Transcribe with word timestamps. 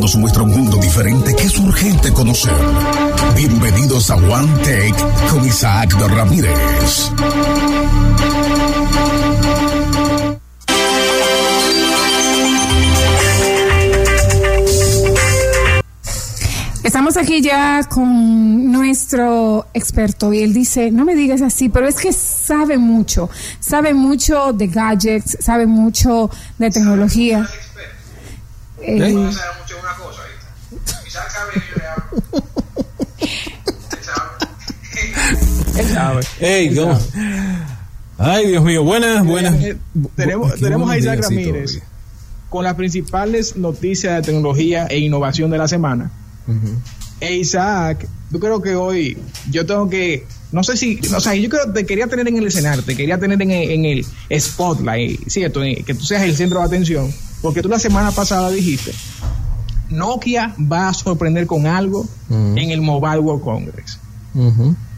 Nos 0.00 0.14
muestra 0.14 0.42
un 0.42 0.50
mundo 0.50 0.76
diferente 0.76 1.34
que 1.34 1.44
es 1.44 1.58
urgente 1.58 2.12
conocer. 2.12 2.52
Bienvenidos 3.34 4.10
a 4.10 4.16
One 4.16 4.52
Take 4.58 4.94
con 5.30 5.44
Isaac 5.44 5.96
de 5.96 6.08
Ramírez. 6.08 7.10
Estamos 16.84 17.16
aquí 17.16 17.40
ya 17.40 17.82
con 17.88 18.70
nuestro 18.70 19.66
experto 19.74 20.32
y 20.32 20.42
él 20.42 20.52
dice, 20.52 20.90
no 20.90 21.04
me 21.04 21.14
digas 21.14 21.42
así, 21.42 21.68
pero 21.68 21.88
es 21.88 21.96
que 21.96 22.12
sabe 22.12 22.78
mucho, 22.78 23.28
sabe 23.58 23.92
mucho 23.94 24.52
de 24.52 24.68
gadgets, 24.68 25.38
sabe 25.40 25.66
mucho 25.66 26.30
de 26.58 26.70
tecnología. 26.70 27.48
Eh, 28.82 28.98
¿Eh? 28.98 29.12
mucho 29.12 29.78
una 29.80 29.94
cosa, 29.94 30.22
Él 35.76 35.88
sabe. 35.88 36.22
Hey, 36.40 36.78
Ay, 38.18 38.48
Dios 38.48 38.64
mío, 38.64 38.82
buenas, 38.82 39.24
buenas. 39.26 39.54
Eh, 39.62 39.76
tenemos, 40.14 40.54
tenemos 40.58 40.90
a 40.90 40.96
Isaac 40.96 41.20
Ramírez 41.22 41.82
con 42.48 42.64
las 42.64 42.74
principales 42.74 43.56
noticias 43.56 44.16
de 44.16 44.22
tecnología 44.22 44.86
e 44.86 44.98
innovación 44.98 45.50
de 45.50 45.58
la 45.58 45.68
semana. 45.68 46.10
E 47.20 47.36
Isaac, 47.36 48.08
yo 48.30 48.40
creo 48.40 48.62
que 48.62 48.74
hoy 48.74 49.18
yo 49.50 49.66
tengo 49.66 49.90
que, 49.90 50.26
no 50.52 50.62
sé 50.62 50.76
si, 50.76 51.00
o 51.14 51.20
sea, 51.20 51.34
yo 51.34 51.48
creo 51.48 51.66
que 51.66 51.80
te 51.80 51.86
quería 51.86 52.06
tener 52.06 52.28
en 52.28 52.36
el 52.38 52.46
escenario, 52.46 52.82
te 52.82 52.96
quería 52.96 53.18
tener 53.18 53.40
en, 53.42 53.84
el 53.84 54.06
spotlight, 54.38 55.28
¿cierto? 55.28 55.60
Que 55.60 55.94
tú 55.94 56.04
seas 56.04 56.22
el 56.22 56.36
centro 56.36 56.60
de 56.60 56.66
atención, 56.66 57.12
porque 57.42 57.62
tú 57.62 57.68
la 57.68 57.78
semana 57.78 58.10
pasada 58.12 58.50
dijiste, 58.50 58.92
Nokia 59.90 60.54
va 60.60 60.88
a 60.88 60.94
sorprender 60.94 61.46
con 61.46 61.66
algo 61.66 62.06
en 62.30 62.70
el 62.70 62.80
Mobile 62.80 63.18
World 63.18 63.42
Congress. 63.42 63.98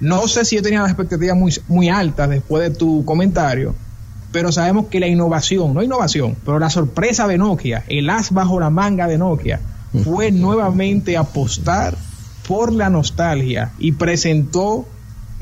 No 0.01 0.27
sé 0.29 0.45
si 0.45 0.57
yo 0.57 0.63
tenía 0.63 0.83
las 0.83 0.91
expectativas 0.91 1.37
muy, 1.37 1.55
muy 1.69 1.89
altas 1.89 2.29
después 2.29 2.69
de 2.69 2.77
tu 2.77 3.05
comentario, 3.05 3.75
pero 4.33 4.53
sabemos 4.53 4.87
que 4.87 5.01
la 5.01 5.07
innovación, 5.07 5.75
no 5.75 5.83
innovación, 5.83 6.37
pero 6.45 6.59
la 6.59 6.71
sorpresa 6.71 7.27
de 7.27 7.39
Nokia, 7.39 7.85
el 7.89 8.11
as 8.11 8.33
bajo 8.33 8.59
la 8.61 8.71
manga 8.71 9.07
de 9.07 9.19
Nokia, 9.19 9.61
fue 10.05 10.31
nuevamente 10.31 11.17
apostar 11.17 11.97
por 12.47 12.73
la 12.73 12.91
nostalgia 12.91 13.73
y 13.79 13.93
presentó 13.93 14.87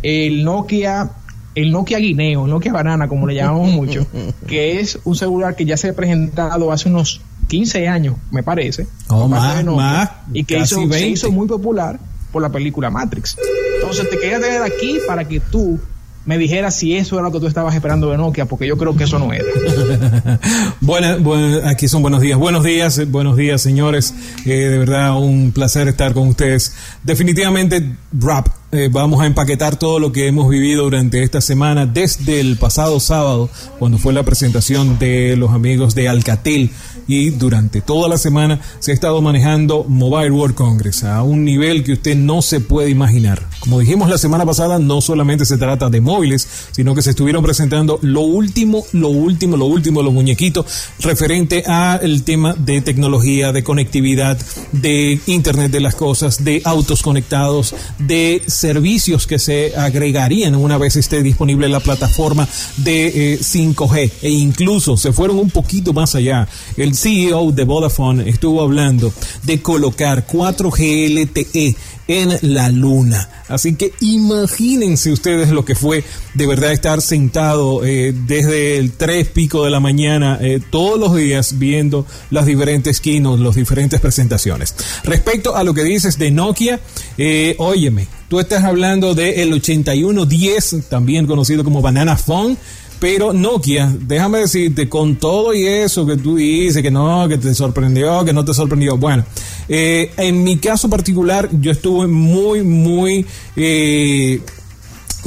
el 0.03 0.45
Nokia 0.45 1.11
el 1.57 1.73
Nokia 1.73 1.99
Guineo, 1.99 2.45
el 2.45 2.51
Nokia 2.51 2.73
Banana, 2.73 3.09
como 3.09 3.27
le 3.27 3.35
llamamos 3.35 3.71
mucho, 3.71 4.07
que 4.47 4.79
es 4.79 4.99
un 5.05 5.17
celular 5.17 5.57
que 5.57 5.65
ya 5.65 5.79
se 5.79 5.89
ha 5.89 5.97
presentado 5.97 6.71
hace 6.71 6.91
unos 6.91 7.23
15 7.49 7.89
años, 7.89 8.17
me 8.31 8.43
parece. 8.43 8.87
Oh, 9.09 9.29
más, 9.29 9.65
más, 9.65 10.11
y 10.33 10.45
que 10.45 10.59
hizo, 10.59 10.87
se 10.91 11.09
hizo 11.09 11.31
muy 11.31 11.47
popular 11.47 11.99
por 12.33 12.43
la 12.43 12.51
película 12.51 12.91
Matrix. 12.91 13.37
Entonces 13.77 14.11
te 14.11 14.19
quería 14.19 14.41
tener 14.41 14.63
aquí 14.63 14.99
para 15.07 15.27
que 15.27 15.41
tú 15.41 15.79
me 16.27 16.39
dijera 16.39 16.73
si 16.73 16.97
eso 16.97 17.15
era 17.15 17.23
lo 17.23 17.33
que 17.33 17.39
tú 17.39 17.47
estabas 17.47 17.75
esperando 17.75 18.11
de 18.11 18.17
Nokia, 18.17 18.47
porque 18.47 18.67
yo 18.67 18.77
creo 18.77 18.97
que 18.97 19.05
eso 19.05 19.19
no 19.19 19.33
era. 19.33 19.45
bueno, 20.81 21.61
aquí 21.65 21.87
son 21.87 22.03
buenos 22.03 22.21
días. 22.21 22.37
Buenos 22.37 22.65
días, 22.65 23.09
buenos 23.11 23.37
días, 23.37 23.63
señores. 23.63 24.13
Eh, 24.45 24.51
de 24.51 24.79
verdad, 24.79 25.17
un 25.17 25.53
placer 25.53 25.87
estar 25.87 26.13
con 26.13 26.27
ustedes. 26.29 26.75
Definitivamente, 27.05 27.95
rap 28.13 28.49
eh, 28.77 28.89
vamos 28.89 29.21
a 29.23 29.27
empaquetar 29.27 29.77
todo 29.77 29.99
lo 29.99 30.13
que 30.13 30.27
hemos 30.27 30.49
vivido 30.49 30.85
durante 30.85 31.23
esta 31.23 31.41
semana 31.41 31.87
desde 31.87 32.41
el 32.41 32.57
pasado 32.57 33.01
sábado, 33.01 33.49
cuando 33.79 33.99
fue 33.99 34.13
la 34.13 34.23
presentación 34.23 34.99
de 34.99 35.37
los 35.37 35.51
amigos 35.51 35.95
de 35.95 36.09
Alcatel 36.09 36.71
y 37.09 37.31
durante 37.31 37.81
toda 37.81 38.09
la 38.09 38.19
semana 38.19 38.61
se 38.79 38.91
ha 38.91 38.95
estado 38.95 39.23
manejando 39.23 39.85
Mobile 39.85 40.31
World 40.31 40.55
Congress 40.55 41.05
a 41.05 41.23
un 41.23 41.45
nivel 41.45 41.85
que 41.85 41.93
usted 41.93 42.17
no 42.17 42.43
se 42.43 42.61
puede 42.61 42.91
imaginar. 42.91 43.43
Como 43.61 43.81
dijimos 43.81 44.11
la 44.11 44.19
semana 44.19 44.45
pasada, 44.45 44.79
no 44.79 45.01
solamente 45.01 45.45
se 45.45 45.59
trata 45.59 45.89
de 45.89 46.01
móviles, 46.01 46.47
sino 46.73 46.95
que 46.95 47.03
se 47.03 47.11
estuvieron 47.11 47.43
presentando 47.43 47.99
lo 48.03 48.21
último, 48.21 48.85
lo 48.93 49.09
último, 49.09 49.57
lo 49.57 49.67
último, 49.67 50.03
los 50.03 50.13
muñequitos 50.13 50.67
referente 51.01 51.65
al 51.67 52.23
tema 52.23 52.55
de 52.55 52.81
tecnología, 52.81 53.53
de 53.53 53.65
conectividad, 53.65 54.39
de 54.73 55.21
Internet 55.27 55.71
de 55.71 55.81
las 55.81 55.95
cosas, 55.95 56.45
de 56.45 56.63
autos 56.65 57.03
conectados, 57.03 57.75
de 57.99 58.43
servicios 58.67 59.29
que 59.29 59.39
se 59.39 59.77
agregarían 59.77 60.57
una 60.57 60.77
vez 60.77 60.97
esté 60.97 61.23
disponible 61.23 61.69
la 61.69 61.79
plataforma 61.79 62.49
de 62.79 63.39
5G 63.39 63.97
eh, 63.97 64.13
e 64.23 64.31
incluso 64.31 64.97
se 64.97 65.13
fueron 65.13 65.39
un 65.39 65.51
poquito 65.51 65.93
más 65.93 66.17
allá. 66.17 66.49
El 66.77 66.97
CEO 66.97 67.53
de 67.53 67.63
Vodafone 67.63 68.29
estuvo 68.29 68.61
hablando 68.63 69.13
de 69.45 69.63
colocar 69.63 70.27
4G 70.27 71.11
LTE 71.15 71.77
en 72.09 72.39
la 72.55 72.69
luna. 72.71 73.29
Así 73.49 73.77
que 73.77 73.93
imagínense 74.01 75.13
ustedes 75.13 75.51
lo 75.51 75.65
que 75.65 75.75
fue 75.75 76.03
de 76.35 76.47
verdad 76.47 76.73
estar 76.73 77.01
sentado 77.01 77.85
eh, 77.85 78.13
desde 78.13 78.79
el 78.79 78.93
3 78.93 79.29
pico 79.29 79.65
de 79.65 79.71
la 79.71 79.81
mañana 79.81 80.39
eh, 80.41 80.61
todos 80.71 80.99
los 80.99 81.15
días 81.15 81.59
viendo 81.59 82.07
las 82.31 82.47
diferentes 82.47 83.01
keynotes, 83.01 83.45
las 83.45 83.55
diferentes 83.55 84.01
presentaciones. 84.01 84.75
Respecto 85.05 85.57
a 85.57 85.63
lo 85.63 85.75
que 85.75 85.85
dices 85.85 86.19
de 86.19 86.31
Nokia, 86.31 86.81
eh, 87.19 87.55
óyeme, 87.59 88.09
tú 88.29 88.41
estás 88.41 88.65
hablando 88.65 89.15
del 89.15 89.53
8110, 89.53 90.89
también 90.89 91.27
conocido 91.27 91.65
como 91.65 91.83
Banana 91.83 92.17
Phone. 92.17 92.57
Pero 92.99 93.35
Nokia, 93.35 93.95
déjame 94.07 94.39
decirte, 94.39 94.89
con 94.89 95.17
todo 95.17 95.53
y 95.53 95.67
eso 95.67 96.07
que 96.07 96.17
tú 96.17 96.37
dices, 96.37 96.83
que 96.83 96.91
no, 96.91 97.29
que 97.29 97.37
te 97.37 97.55
sorprendió, 97.55 98.25
que 98.25 98.33
no 98.33 98.43
te 98.43 98.55
sorprendió, 98.55 98.97
bueno, 98.97 99.23
eh, 99.69 100.11
en 100.17 100.43
mi 100.43 100.57
caso 100.57 100.89
particular, 100.89 101.49
yo 101.61 101.73
estuve 101.73 102.07
muy, 102.07 102.63
muy... 102.63 103.27
Eh, 103.55 104.41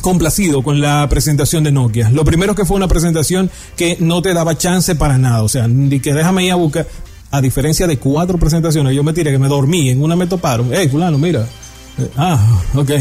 complacido 0.02 0.64
con 0.64 0.80
la 0.80 1.08
presentación 1.10 1.64
de 1.66 1.74
Nokia. 1.74 2.10
Lo 2.10 2.24
primero 2.24 2.56
que 2.56 2.64
fue 2.64 2.78
una 2.78 2.88
presentación 2.88 3.50
que 3.76 3.98
no 4.00 4.22
te 4.22 4.34
daba 4.34 4.58
chance 4.58 4.96
para 4.96 5.18
nada, 5.18 5.44
o 5.44 5.50
sea, 5.50 5.68
ni 5.68 6.00
que 6.00 6.14
déjame 6.14 6.46
ir 6.46 6.52
a 6.54 6.56
buscar, 6.56 6.88
a 7.32 7.42
diferencia 7.42 7.86
de 7.86 7.98
cuatro 7.98 8.38
presentaciones, 8.38 8.96
yo 8.96 9.04
me 9.04 9.14
tiré 9.14 9.32
que 9.32 9.40
me 9.40 9.48
dormí, 9.48 9.90
en 9.90 10.02
una 10.02 10.16
me 10.16 10.26
toparon, 10.26 10.70
hey 10.72 10.88
fulano, 10.90 11.18
mira, 11.18 11.46
Ah, 12.16 12.62
ok. 12.76 12.92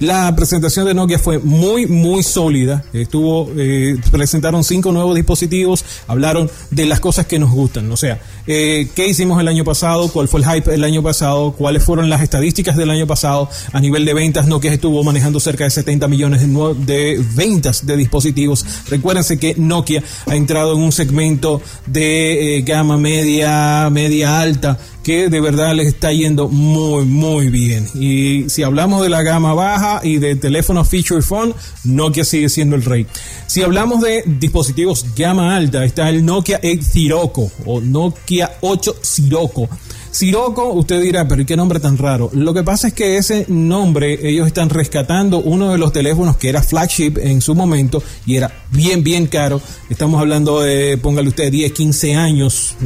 La 0.00 0.34
presentación 0.34 0.86
de 0.86 0.94
Nokia 0.94 1.18
fue 1.18 1.38
muy, 1.38 1.86
muy 1.86 2.22
sólida. 2.22 2.84
Estuvo, 2.92 3.50
eh, 3.56 3.96
presentaron 4.10 4.64
cinco 4.64 4.92
nuevos 4.92 5.14
dispositivos, 5.14 5.84
hablaron 6.06 6.50
de 6.70 6.86
las 6.86 7.00
cosas 7.00 7.26
que 7.26 7.38
nos 7.38 7.50
gustan. 7.50 7.90
O 7.90 7.96
sea, 7.96 8.20
eh, 8.46 8.88
qué 8.94 9.08
hicimos 9.08 9.40
el 9.40 9.48
año 9.48 9.64
pasado, 9.64 10.08
cuál 10.08 10.28
fue 10.28 10.40
el 10.40 10.46
hype 10.46 10.70
del 10.70 10.84
año 10.84 11.02
pasado, 11.02 11.52
cuáles 11.52 11.82
fueron 11.84 12.10
las 12.10 12.22
estadísticas 12.22 12.76
del 12.76 12.90
año 12.90 13.06
pasado 13.06 13.48
a 13.72 13.80
nivel 13.80 14.04
de 14.04 14.14
ventas. 14.14 14.46
Nokia 14.46 14.72
estuvo 14.72 15.02
manejando 15.04 15.40
cerca 15.40 15.64
de 15.64 15.70
70 15.70 16.08
millones 16.08 16.40
de, 16.40 16.74
de 16.84 17.24
ventas 17.34 17.86
de 17.86 17.96
dispositivos. 17.96 18.64
Recuérdense 18.88 19.38
que 19.38 19.54
Nokia 19.56 20.02
ha 20.26 20.36
entrado 20.36 20.74
en 20.74 20.80
un 20.80 20.92
segmento 20.92 21.62
de 21.86 22.58
eh, 22.58 22.62
gama 22.62 22.96
media, 22.96 23.88
media 23.90 24.40
alta 24.40 24.78
que 25.04 25.28
de 25.28 25.40
verdad 25.40 25.74
les 25.74 25.88
está 25.88 26.12
yendo 26.12 26.48
muy, 26.48 27.04
muy 27.04 27.50
bien. 27.50 27.86
Y 27.94 28.48
si 28.48 28.62
hablamos 28.62 29.02
de 29.02 29.10
la 29.10 29.22
gama 29.22 29.54
baja 29.54 30.00
y 30.02 30.16
de 30.16 30.34
teléfonos 30.34 30.88
feature 30.88 31.22
phone, 31.22 31.54
Nokia 31.84 32.24
sigue 32.24 32.48
siendo 32.48 32.74
el 32.74 32.82
rey. 32.82 33.06
Si 33.46 33.62
hablamos 33.62 34.00
de 34.00 34.24
dispositivos 34.26 35.06
gama 35.14 35.54
alta, 35.54 35.84
está 35.84 36.08
el 36.08 36.24
Nokia 36.24 36.58
8 36.64 36.82
Sirocco 36.82 37.52
o 37.66 37.80
Nokia 37.80 38.50
8 38.62 38.96
Sirocco. 39.02 39.68
Sirocco, 40.10 40.72
usted 40.72 41.02
dirá, 41.02 41.26
pero 41.26 41.44
¿qué 41.44 41.56
nombre 41.56 41.80
tan 41.80 41.98
raro? 41.98 42.30
Lo 42.32 42.54
que 42.54 42.62
pasa 42.62 42.86
es 42.86 42.94
que 42.94 43.16
ese 43.16 43.46
nombre, 43.48 44.28
ellos 44.28 44.46
están 44.46 44.70
rescatando 44.70 45.38
uno 45.38 45.72
de 45.72 45.78
los 45.78 45.92
teléfonos 45.92 46.36
que 46.36 46.48
era 46.48 46.62
flagship 46.62 47.18
en 47.18 47.40
su 47.40 47.56
momento 47.56 48.00
y 48.24 48.36
era 48.36 48.64
bien, 48.70 49.02
bien 49.02 49.26
caro. 49.26 49.60
Estamos 49.90 50.20
hablando 50.20 50.60
de, 50.60 50.98
póngale 50.98 51.28
usted, 51.28 51.50
10, 51.50 51.72
15 51.72 52.14
años, 52.14 52.76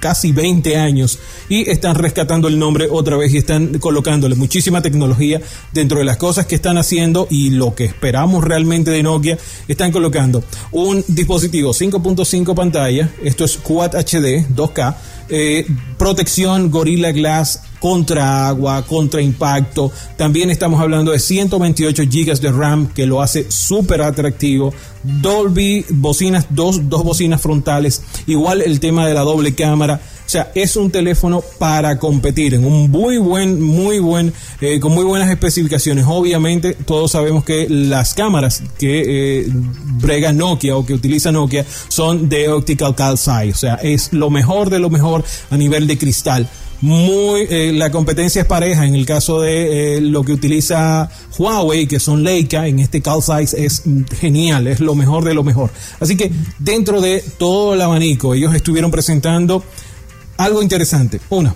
casi 0.00 0.32
20 0.32 0.76
años 0.76 1.18
y 1.48 1.68
están 1.70 1.94
rescatando 1.94 2.48
el 2.48 2.58
nombre 2.58 2.88
otra 2.90 3.16
vez 3.16 3.32
y 3.34 3.38
están 3.38 3.78
colocándole 3.78 4.34
muchísima 4.34 4.82
tecnología 4.82 5.40
dentro 5.72 5.98
de 5.98 6.04
las 6.04 6.16
cosas 6.16 6.46
que 6.46 6.54
están 6.54 6.78
haciendo 6.78 7.26
y 7.30 7.50
lo 7.50 7.74
que 7.74 7.84
esperamos 7.84 8.44
realmente 8.44 8.90
de 8.90 9.02
Nokia, 9.02 9.38
están 9.66 9.92
colocando 9.92 10.42
un 10.72 11.04
dispositivo 11.08 11.72
5.5 11.72 12.54
pantalla, 12.54 13.10
esto 13.22 13.44
es 13.44 13.56
Quad 13.56 13.94
HD 13.94 14.46
2K, 14.54 14.94
eh, 15.28 15.66
protección 15.96 16.70
Gorilla 16.70 17.12
Glass 17.12 17.62
contra 17.80 18.48
agua, 18.48 18.84
contra 18.86 19.22
impacto. 19.22 19.92
También 20.16 20.50
estamos 20.50 20.80
hablando 20.80 21.12
de 21.12 21.18
128 21.18 22.02
GB 22.04 22.40
de 22.40 22.52
RAM 22.52 22.88
que 22.88 23.06
lo 23.06 23.20
hace 23.22 23.50
súper 23.50 24.02
atractivo. 24.02 24.72
Dolby, 25.02 25.84
bocinas, 25.90 26.46
dos, 26.50 26.88
dos 26.88 27.04
bocinas 27.04 27.40
frontales. 27.40 28.02
Igual 28.26 28.62
el 28.62 28.80
tema 28.80 29.06
de 29.06 29.14
la 29.14 29.20
doble 29.20 29.54
cámara. 29.54 30.00
O 30.28 30.30
sea, 30.30 30.52
es 30.54 30.76
un 30.76 30.90
teléfono 30.90 31.42
para 31.58 31.98
competir 31.98 32.52
en 32.52 32.66
un 32.66 32.90
muy 32.90 33.16
buen, 33.16 33.62
muy 33.62 33.98
buen, 33.98 34.34
eh, 34.60 34.78
con 34.78 34.92
muy 34.92 35.04
buenas 35.04 35.30
especificaciones. 35.30 36.04
Obviamente, 36.06 36.74
todos 36.74 37.12
sabemos 37.12 37.44
que 37.44 37.66
las 37.66 38.12
cámaras 38.12 38.62
que 38.78 39.40
eh, 39.40 39.46
brega 39.48 40.34
Nokia 40.34 40.76
o 40.76 40.84
que 40.84 40.92
utiliza 40.92 41.32
Nokia 41.32 41.64
son 41.88 42.28
de 42.28 42.50
optical 42.50 42.94
calcite. 42.94 43.52
O 43.52 43.56
sea, 43.56 43.76
es 43.76 44.12
lo 44.12 44.28
mejor 44.28 44.68
de 44.68 44.78
lo 44.80 44.90
mejor 44.90 45.24
a 45.50 45.56
nivel 45.56 45.86
de 45.86 45.96
cristal 45.96 46.46
muy 46.80 47.46
eh, 47.50 47.72
la 47.74 47.90
competencia 47.90 48.42
es 48.42 48.46
pareja 48.46 48.86
en 48.86 48.94
el 48.94 49.04
caso 49.04 49.40
de 49.40 49.96
eh, 49.96 50.00
lo 50.00 50.22
que 50.22 50.32
utiliza 50.32 51.10
Huawei 51.36 51.88
que 51.88 51.98
son 51.98 52.22
Leica 52.22 52.68
en 52.68 52.78
este 52.78 53.02
call 53.02 53.20
size 53.20 53.64
es 53.64 53.82
genial 54.20 54.68
es 54.68 54.78
lo 54.78 54.94
mejor 54.94 55.24
de 55.24 55.34
lo 55.34 55.42
mejor 55.42 55.70
así 55.98 56.16
que 56.16 56.30
dentro 56.60 57.00
de 57.00 57.24
todo 57.36 57.74
el 57.74 57.82
abanico 57.82 58.32
ellos 58.32 58.54
estuvieron 58.54 58.92
presentando 58.92 59.64
algo 60.38 60.62
interesante. 60.62 61.20
Una. 61.28 61.54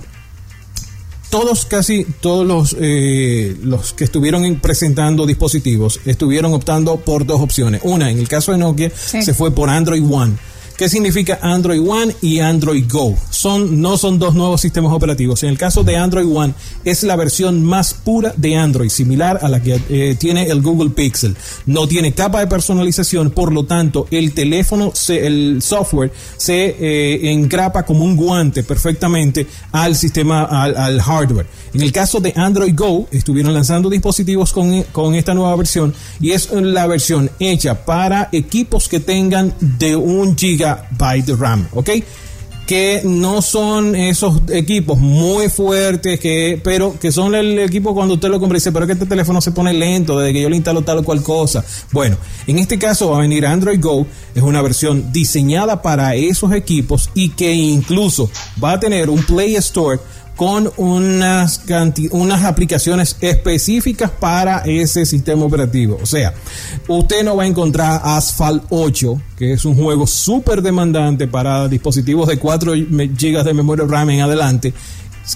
Todos, 1.30 1.64
casi 1.64 2.04
todos 2.20 2.46
los, 2.46 2.76
eh, 2.78 3.56
los 3.62 3.94
que 3.94 4.04
estuvieron 4.04 4.56
presentando 4.56 5.24
dispositivos 5.24 5.98
estuvieron 6.04 6.52
optando 6.52 6.98
por 6.98 7.24
dos 7.24 7.40
opciones. 7.40 7.80
Una, 7.84 8.10
en 8.10 8.18
el 8.18 8.28
caso 8.28 8.52
de 8.52 8.58
Nokia, 8.58 8.92
se 8.94 9.32
fue 9.32 9.50
por 9.50 9.70
Android 9.70 10.04
One 10.04 10.34
¿Qué 10.82 10.88
significa 10.88 11.38
Android 11.40 11.80
One 11.80 12.12
y 12.22 12.40
Android 12.40 12.86
Go? 12.90 13.16
Son, 13.30 13.80
no 13.80 13.96
son 13.96 14.18
dos 14.18 14.34
nuevos 14.34 14.60
sistemas 14.60 14.92
operativos. 14.92 15.44
En 15.44 15.50
el 15.50 15.56
caso 15.56 15.84
de 15.84 15.96
Android 15.96 16.26
One, 16.26 16.54
es 16.84 17.04
la 17.04 17.14
versión 17.14 17.62
más 17.62 17.94
pura 17.94 18.34
de 18.36 18.56
Android, 18.56 18.88
similar 18.88 19.38
a 19.42 19.48
la 19.48 19.62
que 19.62 19.80
eh, 19.88 20.16
tiene 20.18 20.46
el 20.48 20.60
Google 20.60 20.90
Pixel. 20.90 21.36
No 21.66 21.86
tiene 21.86 22.14
capa 22.14 22.40
de 22.40 22.48
personalización, 22.48 23.30
por 23.30 23.52
lo 23.52 23.64
tanto, 23.64 24.08
el 24.10 24.32
teléfono, 24.34 24.92
el 25.08 25.62
software 25.62 26.12
se 26.36 26.74
eh, 26.76 27.30
engrapa 27.30 27.84
como 27.84 28.04
un 28.04 28.16
guante 28.16 28.64
perfectamente 28.64 29.46
al 29.70 29.94
sistema, 29.94 30.42
al, 30.46 31.00
hardware. 31.00 31.46
En 31.74 31.82
el 31.82 31.92
caso 31.92 32.18
de 32.18 32.32
Android 32.34 32.74
Go, 32.76 33.06
estuvieron 33.12 33.54
lanzando 33.54 33.88
dispositivos 33.88 34.52
con, 34.52 34.82
con 34.90 35.14
esta 35.14 35.32
nueva 35.32 35.54
versión 35.54 35.94
y 36.20 36.32
es 36.32 36.50
la 36.50 36.88
versión 36.88 37.30
hecha 37.38 37.84
para 37.84 38.30
equipos 38.32 38.88
que 38.88 38.98
tengan 38.98 39.54
de 39.60 39.94
un 39.94 40.36
giga 40.36 40.71
de 40.98 41.36
RAM, 41.36 41.66
¿ok? 41.72 41.90
que 42.66 43.02
no 43.04 43.42
son 43.42 43.94
esos 43.96 44.42
equipos 44.50 44.98
muy 44.98 45.48
fuertes, 45.48 46.20
que, 46.20 46.60
pero 46.62 46.98
que 46.98 47.10
son 47.10 47.34
el 47.34 47.58
equipo 47.58 47.92
cuando 47.92 48.14
usted 48.14 48.28
lo 48.28 48.38
compra 48.38 48.56
y 48.56 48.60
dice, 48.60 48.72
pero 48.72 48.86
que 48.86 48.92
este 48.92 49.06
teléfono 49.06 49.40
se 49.40 49.50
pone 49.50 49.72
lento 49.72 50.18
desde 50.18 50.32
que 50.32 50.42
yo 50.42 50.48
le 50.48 50.56
instalo 50.56 50.82
tal 50.82 50.98
o 50.98 51.02
cual 51.02 51.22
cosa. 51.22 51.64
Bueno, 51.90 52.16
en 52.46 52.58
este 52.58 52.78
caso 52.78 53.10
va 53.10 53.18
a 53.18 53.20
venir 53.20 53.46
Android 53.46 53.80
Go, 53.80 54.06
es 54.34 54.42
una 54.42 54.62
versión 54.62 55.12
diseñada 55.12 55.82
para 55.82 56.14
esos 56.14 56.52
equipos 56.52 57.10
y 57.14 57.30
que 57.30 57.52
incluso 57.52 58.30
va 58.62 58.72
a 58.72 58.80
tener 58.80 59.10
un 59.10 59.22
Play 59.24 59.56
Store 59.56 59.98
con 60.36 60.72
unas, 60.76 61.62
unas 62.10 62.44
aplicaciones 62.44 63.16
específicas 63.20 64.10
para 64.10 64.58
ese 64.58 65.04
sistema 65.06 65.44
operativo. 65.44 65.98
O 66.02 66.06
sea, 66.06 66.34
usted 66.88 67.22
no 67.22 67.36
va 67.36 67.44
a 67.44 67.46
encontrar 67.46 68.00
Asphalt 68.04 68.64
8, 68.70 69.20
que 69.36 69.52
es 69.52 69.64
un 69.64 69.74
juego 69.74 70.06
súper 70.06 70.62
demandante 70.62 71.28
para 71.28 71.68
dispositivos 71.68 72.28
de 72.28 72.38
4 72.38 72.72
GB 72.72 73.44
de 73.44 73.54
memoria 73.54 73.84
RAM 73.86 74.10
en 74.10 74.20
adelante, 74.22 74.72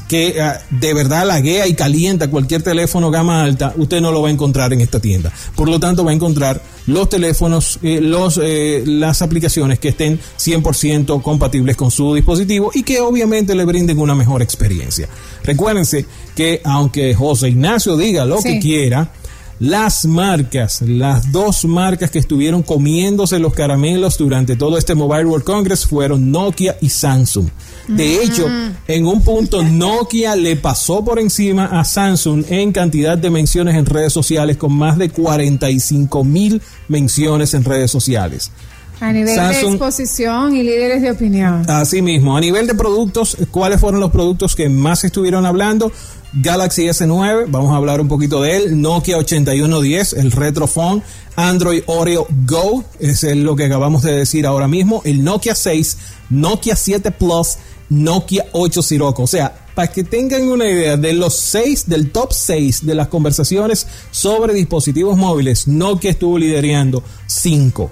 que 0.09 0.41
ah, 0.41 0.61
de 0.71 0.95
verdad 0.95 1.27
laguea 1.27 1.67
y 1.67 1.75
calienta 1.75 2.29
cualquier 2.29 2.63
teléfono 2.63 3.11
gama 3.11 3.43
alta, 3.43 3.73
usted 3.77 4.01
no 4.01 4.13
lo 4.13 4.23
va 4.23 4.29
a 4.29 4.33
encontrar 4.33 4.73
en 4.73 4.81
esta 4.81 5.01
tienda. 5.01 5.33
Por 5.55 5.69
lo 5.69 5.79
tanto, 5.79 6.05
va 6.05 6.11
a 6.11 6.15
encontrar 6.15 6.61
los 6.87 7.09
teléfonos, 7.09 7.79
eh, 7.83 8.01
los, 8.01 8.41
eh, 8.43 8.83
las 8.87 9.23
aplicaciones 9.23 9.79
que 9.79 9.89
estén 9.89 10.19
100% 10.39 11.23
compatibles 11.23 11.77
con 11.77 11.91
su 11.91 12.15
dispositivo 12.15 12.71
y 12.75 12.83
que 12.83 13.01
obviamente 13.01 13.55
le 13.55 13.65
brinden 13.65 13.99
una 13.99 14.15
mejor 14.15 14.43
experiencia. 14.43 15.09
Recuérdense 15.45 16.07
que 16.35 16.61
aunque 16.65 17.15
José 17.15 17.49
Ignacio 17.49 17.97
diga 17.97 18.25
lo 18.25 18.41
que 18.43 18.59
quiera, 18.59 19.11
las 19.59 20.05
marcas, 20.05 20.83
las 20.83 21.33
dos 21.33 21.65
marcas 21.65 22.11
que 22.11 22.19
estuvieron 22.19 22.63
comiéndose 22.63 23.39
los 23.39 23.55
caramelos 23.55 24.19
durante 24.19 24.55
todo 24.55 24.77
este 24.77 24.95
Mobile 24.95 25.25
World 25.25 25.45
Congress 25.45 25.87
fueron 25.87 26.31
Nokia 26.31 26.77
y 26.83 26.91
Samsung. 26.91 27.49
De 27.89 28.23
hecho, 28.23 28.49
en 28.89 29.07
un 29.07 29.23
punto 29.23 29.63
Nokia 29.63 30.35
le 30.37 30.57
pasó 30.57 31.05
por 31.05 31.19
encima 31.19 31.67
a 31.67 31.85
Samsung 31.85 32.45
en 32.49 32.73
cantidad 32.73 33.17
de 33.17 33.31
menciones 33.31 33.77
en 33.77 33.87
redes 33.87 34.13
sociales 34.13 34.57
con 34.57 34.73
más 34.73 34.99
de 34.99 35.11
45 35.11 36.25
mil 36.25 36.61
menciones 36.89 37.55
en 37.55 37.65
redes 37.65 37.91
sociales. 37.91 38.51
A 38.99 39.13
nivel 39.13 39.37
de 39.37 39.61
exposición 39.61 40.57
y 40.57 40.63
líderes 40.63 41.03
de 41.03 41.11
opinión. 41.11 41.69
Así 41.69 42.01
mismo, 42.01 42.37
a 42.37 42.41
nivel 42.41 42.67
de 42.67 42.75
productos, 42.75 43.37
¿cuáles 43.51 43.79
fueron 43.79 44.01
los 44.01 44.11
productos 44.11 44.57
que 44.57 44.71
más 44.71 45.05
estuvieron 45.05 45.45
hablando? 45.45 45.93
Galaxy 46.33 46.87
S9, 46.87 47.47
vamos 47.49 47.73
a 47.73 47.77
hablar 47.77 48.01
un 48.01 48.09
poquito 48.09 48.43
de 48.43 48.57
él, 48.57 48.81
Nokia 48.81 49.17
8110, 49.19 50.15
el 50.15 50.33
retrophone, 50.33 51.03
Android 51.35 51.83
Oreo 51.87 52.27
Go, 52.47 52.85
es 52.99 53.23
lo 53.23 53.55
que 53.57 53.65
acabamos 53.65 54.03
de 54.03 54.13
decir 54.13 54.47
ahora 54.47 54.67
mismo, 54.69 55.03
el 55.05 55.23
Nokia 55.23 55.55
6, 55.55 55.97
Nokia 56.31 56.77
7 56.77 57.11
Plus, 57.13 57.57
Nokia 57.89 58.47
8 58.53 58.83
Sirocco. 58.83 59.23
O 59.23 59.27
sea, 59.27 59.67
para 59.75 59.93
que 59.93 60.05
tengan 60.05 60.49
una 60.49 60.69
idea 60.69 60.97
de 60.97 61.13
los 61.13 61.35
6, 61.37 61.89
del 61.89 62.11
top 62.11 62.33
6 62.33 62.87
de 62.87 62.95
las 62.95 63.09
conversaciones 63.09 63.87
sobre 64.11 64.55
dispositivos 64.55 65.17
móviles, 65.17 65.69
Nokia 65.69 66.11
estuvo 66.11 66.39
liderando 66.39 67.03
5. 67.27 67.83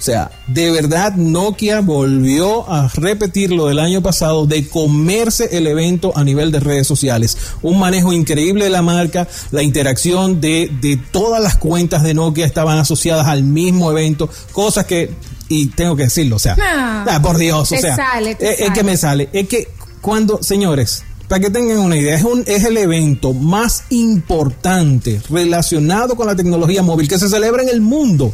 O 0.00 0.02
sea, 0.02 0.30
de 0.46 0.70
verdad 0.70 1.14
Nokia 1.16 1.82
volvió 1.82 2.66
a 2.72 2.88
repetir 2.88 3.52
lo 3.52 3.66
del 3.66 3.78
año 3.78 4.02
pasado 4.02 4.46
de 4.46 4.66
comerse 4.66 5.58
el 5.58 5.66
evento 5.66 6.12
a 6.16 6.24
nivel 6.24 6.50
de 6.50 6.60
redes 6.60 6.86
sociales. 6.86 7.36
Un 7.60 7.78
manejo 7.78 8.14
increíble 8.14 8.64
de 8.64 8.70
la 8.70 8.80
marca, 8.80 9.28
la 9.50 9.62
interacción 9.62 10.40
de, 10.40 10.72
de 10.80 10.96
todas 10.96 11.42
las 11.42 11.56
cuentas 11.56 12.02
de 12.02 12.14
Nokia 12.14 12.46
estaban 12.46 12.78
asociadas 12.78 13.26
al 13.26 13.42
mismo 13.42 13.90
evento, 13.90 14.30
cosas 14.52 14.86
que 14.86 15.10
y 15.50 15.66
tengo 15.66 15.96
que 15.96 16.04
decirlo, 16.04 16.36
o 16.36 16.38
sea, 16.38 16.56
ah, 16.60 17.20
por 17.20 17.36
Dios, 17.36 17.72
o 17.72 17.76
sea, 17.76 17.98
es, 18.20 18.70
que 18.70 18.84
me 18.84 18.96
sale, 18.96 19.28
es 19.32 19.48
que 19.48 19.68
cuando, 20.00 20.40
señores, 20.44 21.02
para 21.26 21.40
que 21.40 21.50
tengan 21.50 21.78
una 21.78 21.96
idea, 21.96 22.14
es, 22.14 22.22
un, 22.22 22.44
es 22.46 22.62
el 22.62 22.76
evento 22.76 23.34
más 23.34 23.82
importante 23.90 25.20
relacionado 25.28 26.14
con 26.14 26.28
la 26.28 26.36
tecnología 26.36 26.84
móvil 26.84 27.08
que 27.08 27.18
se 27.18 27.28
celebra 27.28 27.64
en 27.64 27.68
el 27.68 27.80
mundo. 27.80 28.32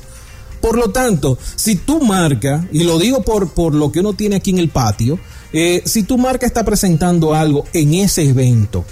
Por 0.60 0.76
lo 0.76 0.90
tanto, 0.90 1.38
si 1.54 1.76
tu 1.76 2.02
marca, 2.02 2.68
y 2.70 2.84
lo 2.84 2.98
digo 2.98 3.22
por, 3.22 3.48
por 3.48 3.74
lo 3.74 3.90
que 3.90 4.00
uno 4.00 4.12
tiene 4.12 4.36
aquí 4.36 4.50
en 4.50 4.58
el 4.58 4.68
patio, 4.68 5.18
eh, 5.54 5.82
si 5.86 6.02
tu 6.02 6.18
marca 6.18 6.44
está 6.44 6.66
presentando 6.66 7.34
algo 7.34 7.64
en 7.72 7.94
ese 7.94 8.28
evento, 8.28 8.84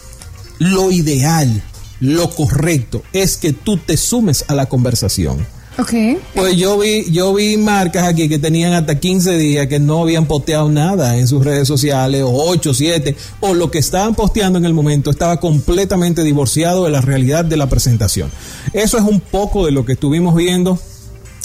lo 0.58 0.90
ideal, 0.90 1.62
lo 2.00 2.30
correcto 2.30 3.02
es 3.12 3.36
que 3.36 3.52
tú 3.52 3.76
te 3.76 3.98
sumes 3.98 4.46
a 4.48 4.54
la 4.54 4.64
conversación. 4.64 5.46
Okay. 5.76 6.18
Pues 6.34 6.56
yo 6.56 6.78
vi, 6.78 7.10
yo 7.10 7.34
vi 7.34 7.56
marcas 7.56 8.06
aquí 8.06 8.28
que 8.28 8.38
tenían 8.38 8.74
hasta 8.74 8.98
15 8.98 9.36
días 9.36 9.66
que 9.66 9.80
no 9.80 10.02
habían 10.02 10.26
posteado 10.26 10.70
nada 10.70 11.16
en 11.16 11.26
sus 11.26 11.44
redes 11.44 11.66
sociales, 11.66 12.22
o 12.22 12.30
8, 12.30 12.72
7, 12.72 13.16
o 13.40 13.54
lo 13.54 13.70
que 13.70 13.78
estaban 13.78 14.14
posteando 14.14 14.58
en 14.58 14.66
el 14.66 14.74
momento 14.74 15.10
estaba 15.10 15.40
completamente 15.40 16.22
divorciado 16.22 16.84
de 16.84 16.90
la 16.90 17.00
realidad 17.00 17.44
de 17.44 17.56
la 17.56 17.68
presentación. 17.68 18.30
Eso 18.72 18.98
es 18.98 19.04
un 19.04 19.20
poco 19.20 19.66
de 19.66 19.72
lo 19.72 19.84
que 19.84 19.94
estuvimos 19.94 20.36
viendo 20.36 20.78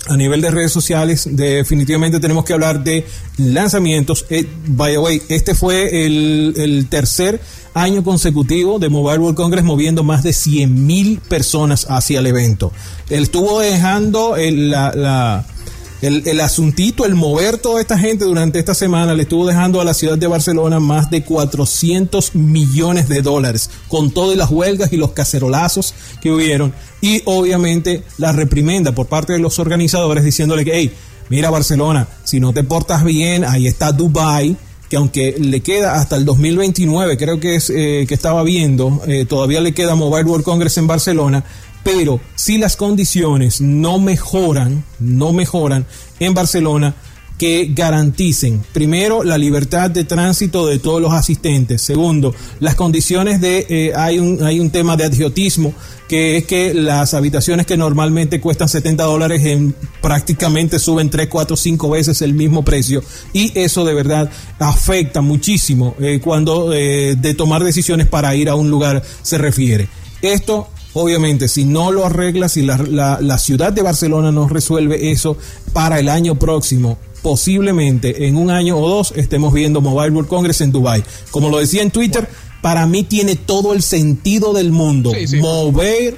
a 0.07 0.15
nivel 0.15 0.41
de 0.41 0.49
redes 0.49 0.71
sociales, 0.71 1.27
definitivamente 1.31 2.19
tenemos 2.19 2.45
que 2.45 2.53
hablar 2.53 2.83
de 2.83 3.05
lanzamientos. 3.37 4.25
Eh, 4.29 4.47
by 4.67 4.93
the 4.93 4.97
way, 4.97 5.21
este 5.29 5.53
fue 5.53 6.05
el, 6.05 6.53
el 6.57 6.87
tercer 6.89 7.39
año 7.79 8.03
consecutivo 8.03 8.79
de 8.79 8.89
Mobile 8.89 9.19
World 9.19 9.37
Congress 9.37 9.63
moviendo 9.63 10.03
más 10.03 10.23
de 10.23 10.33
100 10.33 10.85
mil 10.85 11.19
personas 11.19 11.87
hacia 11.89 12.19
el 12.19 12.27
evento. 12.27 12.71
Él 13.09 13.23
estuvo 13.23 13.59
dejando 13.59 14.35
el, 14.35 14.71
la, 14.71 15.45
el, 16.01 16.27
el, 16.27 16.41
asuntito, 16.41 17.05
el 17.05 17.15
mover 17.15 17.57
toda 17.57 17.81
esta 17.81 17.97
gente 17.97 18.25
durante 18.25 18.59
esta 18.59 18.73
semana, 18.73 19.13
le 19.13 19.23
estuvo 19.23 19.47
dejando 19.47 19.81
a 19.81 19.85
la 19.85 19.93
ciudad 19.93 20.17
de 20.17 20.27
Barcelona 20.27 20.79
más 20.79 21.09
de 21.09 21.23
400 21.23 22.35
millones 22.35 23.07
de 23.09 23.21
dólares, 23.21 23.69
con 23.87 24.11
todas 24.11 24.37
las 24.37 24.49
huelgas 24.49 24.93
y 24.93 24.97
los 24.97 25.11
cacerolazos 25.11 25.93
que 26.21 26.31
hubieron. 26.31 26.73
Y 27.01 27.21
obviamente 27.25 28.03
la 28.17 28.31
reprimenda 28.31 28.91
por 28.93 29.07
parte 29.07 29.33
de 29.33 29.39
los 29.39 29.57
organizadores 29.59 30.23
diciéndole 30.23 30.65
que, 30.65 30.75
hey, 30.75 30.93
mira 31.29 31.49
Barcelona, 31.49 32.07
si 32.23 32.39
no 32.39 32.53
te 32.53 32.63
portas 32.63 33.03
bien, 33.03 33.45
ahí 33.45 33.67
está 33.67 33.91
Dubai 33.91 34.57
que 34.89 34.97
aunque 34.97 35.35
le 35.39 35.61
queda 35.61 35.95
hasta 35.95 36.15
el 36.15 36.25
2029, 36.25 37.17
creo 37.17 37.39
que 37.39 37.55
es 37.55 37.69
eh, 37.69 38.05
que 38.07 38.13
estaba 38.13 38.43
viendo, 38.43 39.01
eh, 39.07 39.25
todavía 39.25 39.61
le 39.61 39.73
queda 39.73 39.95
Mobile 39.95 40.29
World 40.29 40.43
Congress 40.43 40.77
en 40.77 40.87
Barcelona, 40.87 41.43
pero 41.83 42.19
si 42.35 42.57
las 42.57 42.75
condiciones 42.75 43.61
no 43.61 43.99
mejoran, 43.99 44.83
no 44.99 45.31
mejoran 45.31 45.85
en 46.19 46.33
Barcelona, 46.33 46.95
que 47.39 47.71
garanticen, 47.73 48.61
primero, 48.73 49.23
la 49.23 49.37
libertad 49.37 49.89
de 49.89 50.03
tránsito 50.03 50.67
de 50.67 50.77
todos 50.77 51.01
los 51.01 51.13
asistentes. 51.13 51.81
Segundo, 51.81 52.35
las 52.59 52.75
condiciones 52.75 53.39
de, 53.39 53.65
eh, 53.69 53.93
hay, 53.95 54.19
un, 54.19 54.43
hay 54.43 54.59
un 54.59 54.69
tema 54.71 54.97
de 54.97 55.05
adiotismo, 55.05 55.73
que 56.09 56.35
es 56.35 56.45
que 56.45 56.73
las 56.73 57.13
habitaciones 57.13 57.65
que 57.65 57.77
normalmente 57.77 58.41
cuestan 58.41 58.67
70 58.67 59.05
dólares 59.05 59.45
en, 59.45 59.73
prácticamente 60.01 60.79
suben 60.79 61.09
3, 61.09 61.29
4, 61.29 61.55
5 61.55 61.89
veces 61.89 62.21
el 62.21 62.33
mismo 62.33 62.65
precio. 62.65 63.01
Y 63.31 63.57
eso 63.57 63.85
de 63.85 63.93
verdad 63.93 64.29
afecta 64.59 65.21
muchísimo 65.21 65.95
eh, 66.01 66.19
cuando 66.21 66.73
eh, 66.73 67.15
de 67.15 67.33
tomar 67.35 67.63
decisiones 67.63 68.07
para 68.07 68.35
ir 68.35 68.49
a 68.49 68.55
un 68.55 68.69
lugar 68.69 69.01
se 69.21 69.37
refiere. 69.37 69.87
Esto 70.21 70.67
Obviamente, 70.93 71.47
si 71.47 71.65
no 71.65 71.91
lo 71.91 72.03
arregla, 72.03 72.49
si 72.49 72.63
la, 72.63 72.75
la, 72.77 73.19
la, 73.21 73.37
ciudad 73.37 73.71
de 73.71 73.83
Barcelona 73.83 74.31
no 74.31 74.49
resuelve 74.49 75.11
eso 75.11 75.37
para 75.71 75.99
el 75.99 76.09
año 76.09 76.33
próximo, 76.39 76.97
posiblemente 77.21 78.27
en 78.27 78.35
un 78.35 78.49
año 78.49 78.77
o 78.77 78.89
dos 78.89 79.13
estemos 79.15 79.53
viendo 79.53 79.81
Mobile 79.81 80.11
World 80.11 80.29
Congress 80.29 80.61
en 80.61 80.71
Dubai. 80.71 81.03
Como 81.31 81.49
lo 81.49 81.59
decía 81.59 81.81
en 81.81 81.91
Twitter, 81.91 82.27
para 82.61 82.85
mí 82.85 83.03
tiene 83.03 83.35
todo 83.35 83.73
el 83.73 83.81
sentido 83.81 84.53
del 84.53 84.71
mundo. 84.71 85.11
Mover. 85.39 86.17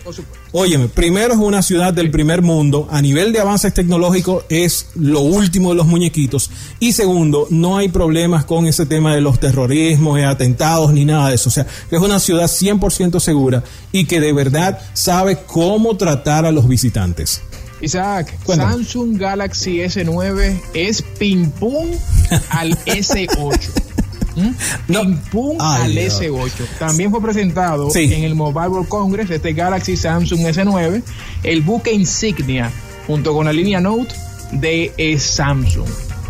Óyeme, 0.53 0.89
primero 0.89 1.33
es 1.33 1.39
una 1.39 1.61
ciudad 1.61 1.93
del 1.93 2.11
primer 2.11 2.41
mundo, 2.41 2.85
a 2.91 3.01
nivel 3.01 3.31
de 3.31 3.39
avances 3.39 3.73
tecnológicos 3.73 4.43
es 4.49 4.87
lo 4.95 5.21
último 5.21 5.69
de 5.69 5.75
los 5.75 5.87
muñequitos. 5.87 6.49
Y 6.77 6.91
segundo, 6.91 7.47
no 7.49 7.77
hay 7.77 7.87
problemas 7.87 8.43
con 8.43 8.65
ese 8.65 8.85
tema 8.85 9.15
de 9.15 9.21
los 9.21 9.39
terrorismos, 9.39 10.17
de 10.17 10.25
atentados, 10.25 10.91
ni 10.91 11.05
nada 11.05 11.29
de 11.29 11.35
eso. 11.35 11.47
O 11.47 11.51
sea, 11.53 11.65
es 11.89 11.99
una 11.99 12.19
ciudad 12.19 12.47
100% 12.47 13.21
segura 13.21 13.63
y 13.93 14.03
que 14.03 14.19
de 14.19 14.33
verdad 14.33 14.79
sabe 14.93 15.39
cómo 15.47 15.95
tratar 15.95 16.45
a 16.45 16.51
los 16.51 16.67
visitantes. 16.67 17.41
Isaac, 17.81 18.37
Samsung 18.45 19.17
Galaxy 19.17 19.77
S9 19.77 20.61
es 20.73 21.01
ping 21.01 21.49
pong 21.49 21.91
al 22.49 22.77
S8. 22.85 23.69
¿Mm? 24.35 25.15
Pum 25.31 25.57
al 25.59 25.91
S8. 25.91 26.51
También 26.79 27.11
fue 27.11 27.21
presentado 27.21 27.89
en 27.93 28.23
el 28.23 28.35
Mobile 28.35 28.69
World 28.69 28.87
Congress 28.87 29.29
este 29.29 29.53
Galaxy 29.53 29.97
Samsung 29.97 30.41
S9, 30.41 31.01
el 31.43 31.61
buque 31.61 31.91
insignia 31.91 32.71
junto 33.07 33.33
con 33.33 33.45
la 33.45 33.53
línea 33.53 33.81
Note 33.81 34.13
de 34.51 34.93
eh, 34.97 35.19
Samsung. 35.19 35.87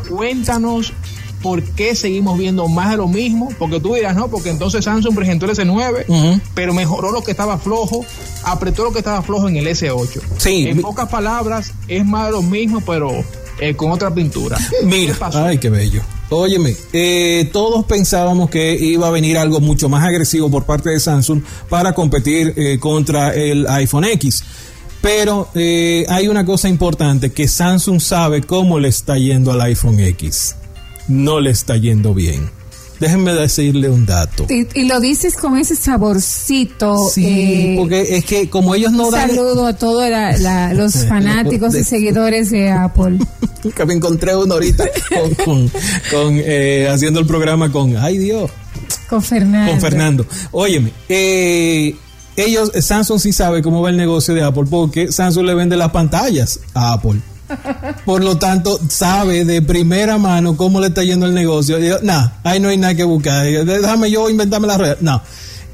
Cuéntanos 0.09 0.93
por 1.41 1.63
qué 1.63 1.95
seguimos 1.95 2.37
viendo 2.37 2.67
más 2.67 2.91
de 2.91 2.97
lo 2.97 3.07
mismo, 3.07 3.49
porque 3.57 3.79
tú 3.79 3.95
dirás, 3.95 4.15
no, 4.15 4.29
porque 4.29 4.49
entonces 4.49 4.85
Samsung 4.85 5.15
presentó 5.15 5.45
el 5.45 5.51
S9, 5.51 6.41
pero 6.53 6.73
mejoró 6.73 7.11
lo 7.11 7.23
que 7.23 7.31
estaba 7.31 7.57
flojo, 7.57 8.05
apretó 8.51 8.83
lo 8.83 8.91
que 8.91 8.99
estaba 8.99 9.21
flojo 9.21 9.47
en 9.47 9.57
el 9.57 9.67
S8. 9.67 10.21
Sí. 10.37 10.67
En 10.67 10.81
pocas 10.81 11.09
palabras, 11.09 11.73
es 11.87 12.05
más 12.05 12.27
de 12.27 12.31
lo 12.33 12.41
mismo, 12.41 12.81
pero 12.85 13.23
eh, 13.59 13.75
con 13.75 13.91
otra 13.91 14.13
pintura. 14.13 14.57
Mira, 14.83 15.15
ay, 15.33 15.57
qué 15.57 15.69
bello. 15.69 16.01
Óyeme, 16.33 16.75
eh, 16.93 17.49
todos 17.51 17.83
pensábamos 17.85 18.49
que 18.49 18.73
iba 18.73 19.07
a 19.07 19.11
venir 19.11 19.37
algo 19.37 19.59
mucho 19.59 19.89
más 19.89 20.07
agresivo 20.07 20.49
por 20.49 20.63
parte 20.63 20.89
de 20.89 20.99
Samsung 20.99 21.41
para 21.67 21.93
competir 21.93 22.53
eh, 22.55 22.79
contra 22.79 23.33
el 23.33 23.67
iPhone 23.67 24.05
X. 24.05 24.41
Pero 25.01 25.49
eh, 25.55 26.05
hay 26.07 26.29
una 26.29 26.45
cosa 26.45 26.69
importante, 26.69 27.31
que 27.31 27.47
Samsung 27.49 27.99
sabe 27.99 28.41
cómo 28.43 28.79
le 28.79 28.87
está 28.87 29.17
yendo 29.17 29.51
al 29.51 29.59
iPhone 29.61 29.99
X. 29.99 30.55
No 31.07 31.41
le 31.41 31.49
está 31.49 31.75
yendo 31.75 32.13
bien. 32.13 32.49
Déjenme 33.01 33.33
decirle 33.33 33.89
un 33.89 34.05
dato. 34.05 34.45
Y, 34.47 34.83
lo 34.83 34.99
dices 34.99 35.35
con 35.35 35.57
ese 35.57 35.75
saborcito. 35.75 37.09
Sí, 37.09 37.25
eh, 37.25 37.75
porque 37.75 38.15
es 38.15 38.23
que 38.23 38.47
como 38.47 38.75
ellos 38.75 38.91
no 38.91 39.09
dan... 39.09 39.27
Saludo 39.27 39.65
a 39.65 39.73
todos 39.73 40.07
los 40.75 40.93
fanáticos 41.09 41.73
y 41.73 41.83
seguidores 41.83 42.51
de 42.51 42.69
Apple. 42.69 43.17
que 43.75 43.85
me 43.87 43.95
encontré 43.95 44.35
uno 44.35 44.53
ahorita 44.53 44.85
con, 45.43 45.71
eh, 46.45 46.87
haciendo 46.93 47.19
el 47.19 47.25
programa 47.25 47.71
con... 47.71 47.97
¡Ay 47.97 48.19
Dios! 48.19 48.51
Con 49.09 49.23
Fernando. 49.23 49.71
Con 49.71 49.81
Fernando. 49.81 50.25
Óyeme, 50.51 50.93
eh, 51.09 51.95
ellos, 52.35 52.71
Samsung 52.79 53.19
sí 53.19 53.33
sabe 53.33 53.63
cómo 53.63 53.81
va 53.81 53.89
el 53.89 53.97
negocio 53.97 54.35
de 54.35 54.43
Apple 54.43 54.65
porque 54.69 55.11
Samsung 55.11 55.47
le 55.47 55.55
vende 55.55 55.75
las 55.75 55.89
pantallas 55.89 56.59
a 56.75 56.93
Apple. 56.93 57.19
Por 58.05 58.23
lo 58.23 58.37
tanto, 58.37 58.79
sabe 58.89 59.45
de 59.45 59.61
primera 59.61 60.17
mano 60.17 60.57
cómo 60.57 60.79
le 60.79 60.87
está 60.87 61.03
yendo 61.03 61.25
el 61.25 61.33
negocio. 61.33 61.77
No, 62.01 62.31
ahí 62.43 62.59
no 62.59 62.69
hay 62.69 62.77
nada 62.77 62.95
que 62.95 63.03
buscar. 63.03 63.45
Déjame 63.45 64.11
yo 64.11 64.29
inventarme 64.29 64.67
la 64.67 64.77
red. 64.77 64.97
No, 65.01 65.21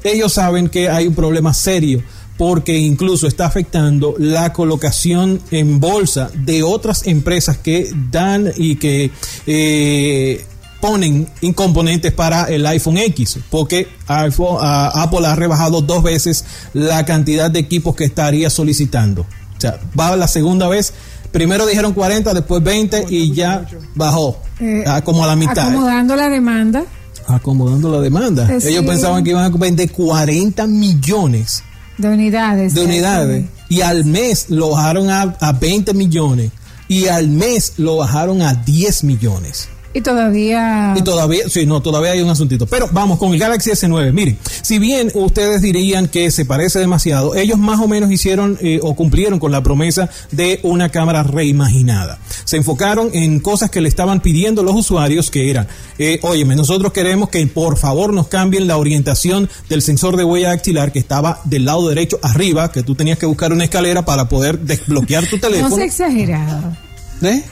ellos 0.04 0.32
saben 0.32 0.68
que 0.68 0.88
hay 0.88 1.06
un 1.06 1.14
problema 1.14 1.54
serio 1.54 2.02
porque 2.36 2.78
incluso 2.78 3.26
está 3.26 3.46
afectando 3.46 4.14
la 4.16 4.52
colocación 4.52 5.40
en 5.50 5.80
bolsa 5.80 6.30
de 6.34 6.62
otras 6.62 7.06
empresas 7.06 7.58
que 7.58 7.90
dan 8.10 8.52
y 8.56 8.76
que 8.76 9.10
eh, 9.46 10.46
ponen 10.80 11.28
incomponentes 11.40 12.12
para 12.12 12.44
el 12.44 12.64
iPhone 12.66 12.98
X, 12.98 13.40
porque 13.50 13.88
Apple 14.06 15.26
ha 15.26 15.34
rebajado 15.34 15.82
dos 15.82 16.02
veces 16.04 16.44
la 16.72 17.04
cantidad 17.04 17.50
de 17.50 17.58
equipos 17.58 17.96
que 17.96 18.04
estaría 18.04 18.48
solicitando. 18.50 19.22
O 19.22 19.60
sea, 19.60 19.80
va 19.98 20.14
la 20.16 20.28
segunda 20.28 20.68
vez 20.68 20.92
Primero 21.32 21.66
dijeron 21.66 21.92
40, 21.92 22.34
después 22.34 22.62
20 22.62 23.06
y 23.10 23.32
ya 23.34 23.66
bajó, 23.94 24.40
eh, 24.60 24.84
como 25.04 25.24
a 25.24 25.26
la 25.28 25.36
mitad. 25.36 25.68
Acomodando 25.68 26.16
la 26.16 26.28
demanda. 26.28 26.84
Acomodando 27.26 27.90
la 27.90 28.00
demanda. 28.00 28.48
Eh, 28.50 28.58
Ellos 28.64 28.84
pensaban 28.84 29.22
que 29.22 29.30
iban 29.30 29.44
a 29.44 29.56
vender 29.56 29.90
40 29.92 30.66
millones 30.66 31.62
de 31.98 32.08
unidades. 32.08 32.74
De 32.74 32.84
unidades. 32.84 33.46
Y 33.68 33.82
al 33.82 34.04
mes 34.04 34.46
lo 34.48 34.70
bajaron 34.70 35.10
a, 35.10 35.22
a 35.40 35.52
20 35.52 35.92
millones. 35.94 36.50
Y 36.88 37.06
al 37.08 37.28
mes 37.28 37.74
lo 37.76 37.96
bajaron 37.96 38.40
a 38.40 38.54
10 38.54 39.04
millones. 39.04 39.68
Y 39.94 40.02
todavía. 40.02 40.94
Y 40.96 41.02
todavía, 41.02 41.48
sí, 41.48 41.64
no, 41.64 41.80
todavía 41.80 42.12
hay 42.12 42.20
un 42.20 42.28
asuntito. 42.28 42.66
Pero 42.66 42.88
vamos 42.92 43.18
con 43.18 43.32
el 43.32 43.38
Galaxy 43.38 43.70
S9. 43.70 44.12
Miren, 44.12 44.38
si 44.62 44.78
bien 44.78 45.10
ustedes 45.14 45.62
dirían 45.62 46.08
que 46.08 46.30
se 46.30 46.44
parece 46.44 46.78
demasiado, 46.78 47.34
ellos 47.34 47.58
más 47.58 47.80
o 47.80 47.88
menos 47.88 48.10
hicieron 48.10 48.58
eh, 48.60 48.80
o 48.82 48.94
cumplieron 48.94 49.38
con 49.38 49.50
la 49.50 49.62
promesa 49.62 50.10
de 50.30 50.60
una 50.62 50.90
cámara 50.90 51.22
reimaginada. 51.22 52.18
Se 52.44 52.58
enfocaron 52.58 53.10
en 53.12 53.40
cosas 53.40 53.70
que 53.70 53.80
le 53.80 53.88
estaban 53.88 54.20
pidiendo 54.20 54.62
los 54.62 54.74
usuarios, 54.74 55.30
que 55.30 55.50
eran, 55.50 55.66
eh, 55.98 56.18
óyeme, 56.22 56.54
nosotros 56.54 56.92
queremos 56.92 57.30
que 57.30 57.46
por 57.46 57.78
favor 57.78 58.12
nos 58.12 58.28
cambien 58.28 58.66
la 58.66 58.76
orientación 58.76 59.48
del 59.68 59.82
sensor 59.82 60.16
de 60.16 60.24
huella 60.24 60.48
dactilar 60.48 60.92
que 60.92 60.98
estaba 60.98 61.40
del 61.44 61.64
lado 61.64 61.88
derecho 61.88 62.18
arriba, 62.22 62.70
que 62.70 62.82
tú 62.82 62.94
tenías 62.94 63.18
que 63.18 63.26
buscar 63.26 63.52
una 63.52 63.64
escalera 63.64 64.04
para 64.04 64.28
poder 64.28 64.58
desbloquear 64.60 65.26
tu 65.26 65.38
teléfono. 65.40 65.70
No 65.70 65.82
es 65.82 65.82
exagerado. 65.82 66.76
¿Eh? 67.22 67.42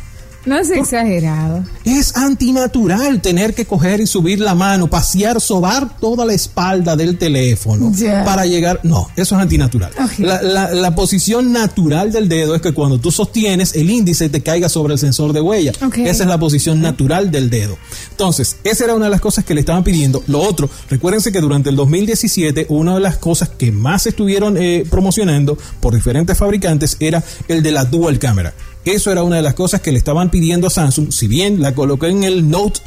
No 0.47 0.57
es 0.57 0.71
exagerado. 0.71 1.65
Es 1.85 2.17
antinatural 2.17 3.21
tener 3.21 3.53
que 3.53 3.67
coger 3.67 4.01
y 4.01 4.07
subir 4.07 4.39
la 4.39 4.55
mano, 4.55 4.89
pasear, 4.89 5.41
sobar 5.41 5.99
toda 5.99 6.25
la 6.25 6.35
espalda 6.35 6.95
del 6.95 7.19
teléfono 7.19 7.93
para 8.25 8.47
llegar. 8.47 8.81
No, 8.85 9.09
eso 9.17 9.35
es 9.35 9.43
antinatural. 9.43 9.91
La, 10.19 10.95
posición 10.95 11.53
natural 11.53 12.13
del 12.13 12.29
dedo 12.29 12.55
es 12.55 12.63
que 12.63 12.73
cuando 12.73 12.99
tú 12.99 13.11
sostienes, 13.11 13.75
el 13.75 13.91
índice 13.91 14.29
te 14.29 14.41
caiga 14.41 14.69
sobre 14.69 14.95
el 14.95 14.99
sensor 14.99 15.33
de 15.33 15.41
huella. 15.41 15.73
Esa 15.73 16.23
es 16.23 16.29
la 16.29 16.39
posición 16.39 16.81
natural 16.81 17.31
del 17.31 17.51
dedo. 17.51 17.77
Entonces, 18.13 18.57
esa 18.65 18.85
era 18.85 18.95
una 18.95 19.07
de 19.07 19.11
las 19.11 19.21
cosas 19.21 19.45
que 19.45 19.55
le 19.55 19.61
estaban 19.61 19.85
pidiendo. 19.85 20.23
Lo 20.29 20.41
otro, 20.41 20.71
recuérdense 20.89 21.33
que 21.33 21.41
durante 21.41 21.71
el 21.71 21.77
2017, 21.77 22.67
una 22.69 22.95
de 22.95 23.01
las 23.01 23.17
cosas 23.17 23.49
que 23.51 23.73
más 23.73 24.07
estuvieron 24.07 24.57
eh, 24.57 24.85
promocionando 24.89 25.59
por 25.81 25.95
diferentes 25.95 26.39
fabricantes 26.39 26.97
era 27.01 27.23
el 27.49 27.63
de 27.63 27.73
la 27.73 27.85
dual 27.85 28.19
cámara. 28.19 28.55
Eso 28.87 29.11
era 29.11 29.25
una 29.25 29.37
de 29.37 29.43
las 29.43 29.55
cosas 29.55 29.81
que 29.81 29.91
le 29.91 29.99
estaban 29.99 30.31
pidiendo 30.31 30.69
a 30.69 30.71
Samsung. 30.71 31.11
Si 31.11 31.27
bien 31.27 31.61
la 31.61 31.75
colocó 31.75 32.07
en 32.07 32.23
el 32.23 32.49
Note 32.49 32.81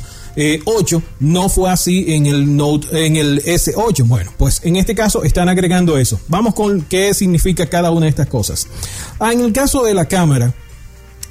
8, 0.63 0.97
eh, 0.97 1.01
no 1.19 1.49
fue 1.49 1.69
así 1.69 2.05
en 2.07 2.25
el 2.25 2.55
Note, 2.55 3.05
en 3.05 3.17
el 3.17 3.43
S8. 3.43 4.07
Bueno, 4.07 4.31
pues 4.37 4.61
en 4.63 4.77
este 4.77 4.95
caso 4.95 5.25
están 5.25 5.49
agregando 5.49 5.97
eso. 5.97 6.17
Vamos 6.29 6.53
con 6.53 6.83
qué 6.83 7.13
significa 7.13 7.65
cada 7.65 7.91
una 7.91 8.05
de 8.05 8.11
estas 8.11 8.27
cosas. 8.27 8.67
Ah, 9.19 9.33
en 9.33 9.41
el 9.41 9.51
caso 9.51 9.83
de 9.83 9.93
la 9.93 10.05
cámara, 10.05 10.53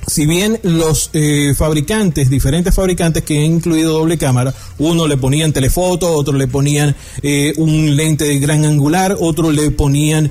si 0.07 0.27
bien 0.27 0.61
los 0.63 1.09
eh, 1.15 1.55
fabricantes, 1.57 2.29
diferentes 2.29 2.75
fabricantes 2.75 3.23
que 3.23 3.39
han 3.39 3.45
incluido 3.45 3.95
doble 3.95 4.19
cámara, 4.19 4.53
uno 4.77 5.07
le 5.09 5.17
ponían 5.17 5.55
telefoto, 5.55 6.13
otro 6.13 6.35
le 6.35 6.47
ponían 6.47 6.95
eh, 7.23 7.55
un 7.57 7.97
lente 7.97 8.27
de 8.27 8.39
gran 8.39 8.67
angular, 8.67 9.17
otro 9.19 9.51
le 9.51 9.71
ponían 9.71 10.31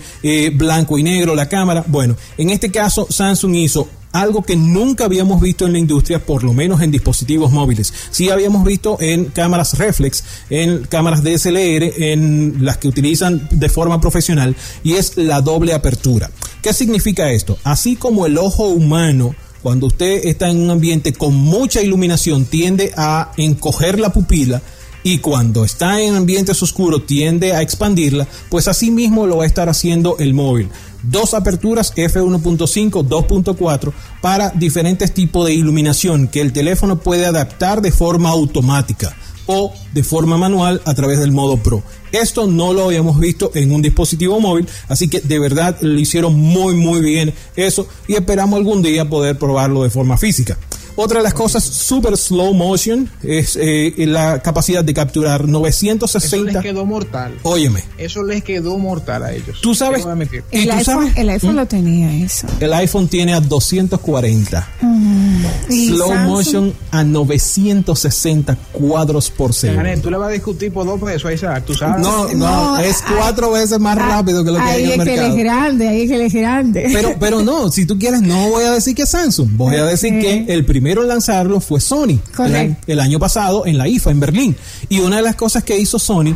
blanco 0.53 0.99
y 0.99 1.03
negro 1.03 1.33
la 1.33 1.49
cámara. 1.49 1.83
Bueno, 1.87 2.15
en 2.37 2.51
este 2.51 2.69
caso 2.69 3.07
Samsung 3.09 3.55
hizo 3.55 3.89
algo 4.11 4.43
que 4.43 4.55
nunca 4.55 5.05
habíamos 5.05 5.41
visto 5.41 5.65
en 5.65 5.73
la 5.73 5.79
industria, 5.79 6.25
por 6.25 6.43
lo 6.43 6.53
menos 6.53 6.81
en 6.81 6.91
dispositivos 6.91 7.51
móviles. 7.51 7.93
Sí 8.11 8.29
habíamos 8.29 8.65
visto 8.65 8.97
en 8.99 9.25
cámaras 9.25 9.77
reflex, 9.77 10.23
en 10.49 10.83
cámaras 10.85 11.23
DSLR, 11.23 12.03
en 12.03 12.65
las 12.65 12.77
que 12.77 12.87
utilizan 12.87 13.47
de 13.51 13.69
forma 13.69 14.01
profesional, 14.01 14.55
y 14.83 14.93
es 14.93 15.17
la 15.17 15.41
doble 15.41 15.73
apertura. 15.73 16.31
¿Qué 16.61 16.73
significa 16.73 17.31
esto? 17.31 17.57
Así 17.63 17.95
como 17.95 18.25
el 18.25 18.37
ojo 18.37 18.67
humano, 18.67 19.35
cuando 19.61 19.87
usted 19.87 20.25
está 20.25 20.49
en 20.49 20.59
un 20.59 20.69
ambiente 20.69 21.13
con 21.13 21.35
mucha 21.35 21.81
iluminación, 21.81 22.45
tiende 22.45 22.93
a 22.97 23.31
encoger 23.37 23.99
la 23.99 24.13
pupila, 24.13 24.61
y 25.03 25.19
cuando 25.19 25.63
está 25.63 26.01
en 26.01 26.15
ambientes 26.15 26.61
oscuros 26.61 27.05
tiende 27.05 27.53
a 27.53 27.61
expandirla, 27.61 28.27
pues 28.49 28.67
así 28.67 28.91
mismo 28.91 29.25
lo 29.25 29.37
va 29.37 29.43
a 29.43 29.47
estar 29.47 29.69
haciendo 29.69 30.17
el 30.17 30.33
móvil 30.33 30.69
dos 31.09 31.33
aperturas 31.33 31.93
F1.5, 31.95 33.07
2.4 33.07 33.93
para 34.21 34.49
diferentes 34.51 35.13
tipos 35.13 35.45
de 35.47 35.53
iluminación 35.53 36.27
que 36.27 36.41
el 36.41 36.53
teléfono 36.53 36.99
puede 36.99 37.25
adaptar 37.25 37.81
de 37.81 37.91
forma 37.91 38.29
automática 38.29 39.15
o 39.47 39.73
de 39.93 40.03
forma 40.03 40.37
manual 40.37 40.81
a 40.85 40.93
través 40.93 41.19
del 41.19 41.31
modo 41.31 41.57
Pro. 41.57 41.81
Esto 42.11 42.47
no 42.47 42.73
lo 42.73 42.85
habíamos 42.85 43.19
visto 43.19 43.51
en 43.55 43.71
un 43.71 43.81
dispositivo 43.81 44.39
móvil, 44.39 44.67
así 44.87 45.07
que 45.07 45.21
de 45.21 45.39
verdad 45.39 45.77
lo 45.81 45.99
hicieron 45.99 46.35
muy 46.35 46.75
muy 46.75 47.01
bien 47.01 47.33
eso 47.55 47.87
y 48.07 48.15
esperamos 48.15 48.57
algún 48.57 48.81
día 48.81 49.09
poder 49.09 49.37
probarlo 49.37 49.83
de 49.83 49.89
forma 49.89 50.17
física. 50.17 50.57
Otra 50.99 51.19
de 51.19 51.23
las 51.23 51.35
cosas, 51.35 51.63
super 51.63 52.17
slow 52.17 52.55
motion, 52.55 53.07
es 53.21 53.55
eh, 53.61 53.93
la 53.99 54.41
capacidad 54.41 54.83
de 54.83 54.95
capturar 54.95 55.47
960. 55.47 56.25
Eso 56.25 56.43
les 56.43 56.57
quedó 56.57 56.87
mortal. 56.87 57.35
Óyeme. 57.43 57.83
Eso 57.99 58.23
les 58.23 58.43
quedó 58.43 58.79
mortal 58.79 59.23
a 59.23 59.31
ellos. 59.31 59.61
Tú 59.61 59.75
sabes. 59.75 60.03
El, 60.51 60.71
iPhone, 60.71 61.13
el 61.15 61.29
iPhone 61.29 61.55
lo 61.55 61.67
tenía 61.67 62.11
eso. 62.25 62.47
El 62.59 62.73
iPhone 62.73 63.07
tiene 63.07 63.35
a 63.35 63.39
240. 63.39 64.67
Mm. 64.81 65.45
Slow 65.69 66.15
motion 66.25 66.73
a 66.89 67.03
960 67.03 68.57
cuadros 68.71 69.29
por 69.29 69.53
segundo. 69.53 70.01
Tú 70.01 70.09
le 70.09 70.17
vas 70.17 70.29
a 70.29 70.31
discutir 70.31 70.73
por 70.73 70.87
dos 70.87 70.99
pesos 70.99 71.25
a 71.25 71.33
Isaac, 71.33 71.63
tú 71.65 71.75
sabes. 71.75 72.01
No, 72.01 72.27
no, 72.33 72.79
es 72.79 73.03
cuatro 73.15 73.51
veces 73.51 73.79
más 73.79 73.99
rápido 73.99 74.43
que 74.43 74.49
lo 74.49 74.57
que 74.57 74.63
hay 74.63 74.83
en 74.85 74.91
el 74.91 74.97
mercado. 74.97 75.19
Ahí 75.19 75.27
es 75.27 75.33
que 75.35 75.39
es 75.39 75.45
grande, 75.45 75.87
ahí 75.87 76.01
es 76.01 76.09
que 76.09 76.25
es 76.25 76.33
grande. 76.33 76.89
Pero, 76.91 77.15
pero 77.19 77.41
no, 77.43 77.71
si 77.71 77.85
tú 77.85 77.99
quieres, 77.99 78.21
no 78.21 78.49
voy 78.49 78.63
a 78.63 78.71
decir 78.71 78.95
que 78.95 79.05
Samsung. 79.05 79.49
Voy 79.51 79.75
a 79.75 79.85
decir 79.85 80.19
que 80.19 80.45
el 80.47 80.65
primero 80.87 81.01
en 81.01 81.09
lanzarlo 81.09 81.59
fue 81.59 81.81
Sony. 81.81 82.17
El, 82.39 82.77
el 82.87 82.99
año 83.01 83.19
pasado 83.19 83.65
en 83.65 83.77
la 83.77 83.89
IFA, 83.89 84.11
en 84.11 84.21
Berlín. 84.21 84.55
Y 84.87 84.99
una 84.99 85.17
de 85.17 85.21
las 85.21 85.35
cosas 85.35 85.65
que 85.65 85.77
hizo 85.77 85.99
Sony 85.99 86.33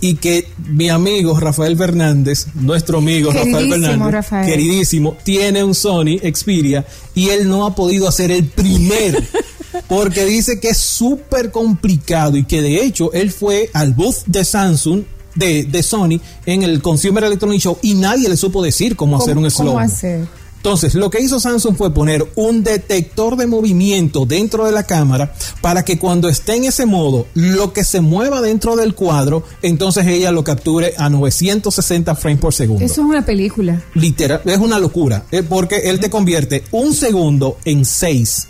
y 0.00 0.16
que 0.16 0.48
mi 0.66 0.88
amigo 0.88 1.38
Rafael 1.38 1.76
Fernández, 1.76 2.48
nuestro 2.54 2.98
amigo 2.98 3.30
Rafael 3.30 3.70
Fernández, 3.70 4.26
queridísimo, 4.44 5.16
tiene 5.22 5.62
un 5.62 5.76
Sony 5.76 6.18
Xperia 6.18 6.84
y 7.14 7.28
él 7.28 7.48
no 7.48 7.66
ha 7.66 7.76
podido 7.76 8.08
hacer 8.08 8.32
el 8.32 8.46
primer 8.46 9.22
porque 9.88 10.24
dice 10.24 10.58
que 10.58 10.70
es 10.70 10.78
súper 10.78 11.52
complicado 11.52 12.36
y 12.36 12.42
que 12.42 12.60
de 12.62 12.84
hecho 12.84 13.12
él 13.12 13.30
fue 13.30 13.70
al 13.74 13.92
booth 13.92 14.24
de 14.26 14.44
Samsung 14.44 15.04
de, 15.36 15.62
de, 15.62 15.82
Sony 15.84 16.20
en 16.46 16.64
el 16.64 16.82
Consumer 16.82 17.22
Electronic 17.22 17.60
Show 17.60 17.78
y 17.80 17.94
nadie 17.94 18.28
le 18.28 18.36
supo 18.36 18.60
decir 18.60 18.96
cómo, 18.96 19.18
hacer 19.18 19.38
un 19.38 19.48
slow. 19.48 19.68
¿Cómo 19.68 19.78
hacer? 19.78 20.26
Entonces, 20.58 20.96
lo 20.96 21.08
que 21.08 21.20
hizo 21.20 21.38
Samsung 21.38 21.76
fue 21.76 21.94
poner 21.94 22.26
un 22.34 22.64
detector 22.64 23.36
de 23.36 23.46
movimiento 23.46 24.26
dentro 24.26 24.66
de 24.66 24.72
la 24.72 24.82
cámara 24.82 25.32
para 25.60 25.84
que 25.84 25.98
cuando 25.98 26.28
esté 26.28 26.56
en 26.56 26.64
ese 26.64 26.84
modo, 26.84 27.26
lo 27.34 27.72
que 27.72 27.84
se 27.84 28.00
mueva 28.00 28.40
dentro 28.40 28.74
del 28.74 28.94
cuadro, 28.94 29.44
entonces 29.62 30.06
ella 30.08 30.32
lo 30.32 30.42
capture 30.42 30.94
a 30.98 31.08
960 31.08 32.14
frames 32.16 32.40
por 32.40 32.52
segundo. 32.52 32.84
Eso 32.84 33.02
es 33.02 33.08
una 33.08 33.24
película. 33.24 33.82
Literal, 33.94 34.42
es 34.44 34.58
una 34.58 34.80
locura, 34.80 35.24
eh, 35.30 35.44
porque 35.44 35.76
él 35.90 36.00
te 36.00 36.10
convierte 36.10 36.64
un 36.72 36.92
segundo 36.92 37.58
en 37.64 37.84
6 37.84 38.48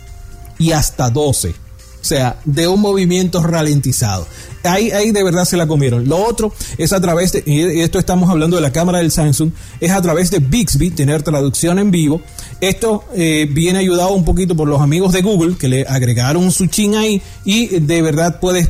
y 0.57 0.71
hasta 0.71 1.11
12. 1.11 1.68
O 2.01 2.05
sea, 2.05 2.39
de 2.45 2.67
un 2.67 2.79
movimiento 2.79 3.43
ralentizado. 3.43 4.25
Ahí, 4.63 4.91
ahí 4.91 5.11
de 5.11 5.23
verdad 5.23 5.45
se 5.45 5.57
la 5.57 5.67
comieron. 5.67 6.07
Lo 6.07 6.17
otro 6.17 6.53
es 6.77 6.93
a 6.93 7.01
través 7.01 7.33
de, 7.33 7.43
y 7.45 7.81
esto 7.81 7.99
estamos 7.99 8.29
hablando 8.29 8.55
de 8.55 8.61
la 8.61 8.71
cámara 8.71 8.99
del 8.99 9.11
Samsung, 9.11 9.51
es 9.79 9.91
a 9.91 10.01
través 10.01 10.31
de 10.31 10.39
Bixby, 10.39 10.91
tener 10.91 11.23
traducción 11.23 11.79
en 11.79 11.91
vivo. 11.91 12.21
Esto 12.61 13.03
eh, 13.15 13.47
viene 13.51 13.79
ayudado 13.79 14.11
un 14.11 14.25
poquito 14.25 14.55
por 14.55 14.67
los 14.67 14.81
amigos 14.81 15.13
de 15.13 15.21
Google, 15.21 15.55
que 15.57 15.67
le 15.67 15.85
agregaron 15.87 16.51
su 16.51 16.67
chin 16.67 16.95
ahí 16.95 17.21
y 17.45 17.67
de 17.79 18.01
verdad 18.01 18.39
puedes 18.39 18.69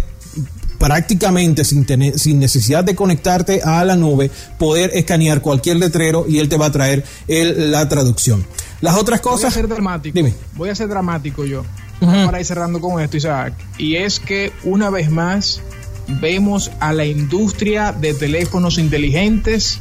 prácticamente 0.77 1.65
sin, 1.65 1.85
tener, 1.85 2.17
sin 2.17 2.39
necesidad 2.39 2.83
de 2.83 2.95
conectarte 2.95 3.61
a 3.61 3.83
la 3.83 3.95
nube, 3.95 4.31
poder 4.57 4.91
escanear 4.93 5.41
cualquier 5.41 5.77
letrero 5.77 6.25
y 6.27 6.39
él 6.39 6.49
te 6.49 6.57
va 6.57 6.67
a 6.67 6.71
traer 6.71 7.03
la 7.27 7.87
traducción. 7.89 8.45
Las 8.81 8.95
otras 8.95 9.19
cosas... 9.19 9.41
Voy 9.41 9.49
a 9.49 9.51
ser 9.51 9.67
dramático. 9.67 10.15
Dime. 10.15 10.33
Voy 10.55 10.69
a 10.69 10.75
ser 10.75 10.87
dramático 10.87 11.45
yo 11.45 11.63
para 11.99 12.39
ir 12.39 12.45
cerrando 12.45 12.79
con 12.79 13.01
esto, 13.01 13.17
Isaac. 13.17 13.53
Y 13.77 13.95
es 13.95 14.19
que 14.19 14.51
una 14.63 14.89
vez 14.89 15.09
más 15.09 15.61
vemos 16.07 16.71
a 16.79 16.93
la 16.93 17.05
industria 17.05 17.91
de 17.91 18.13
teléfonos 18.13 18.77
inteligentes 18.77 19.79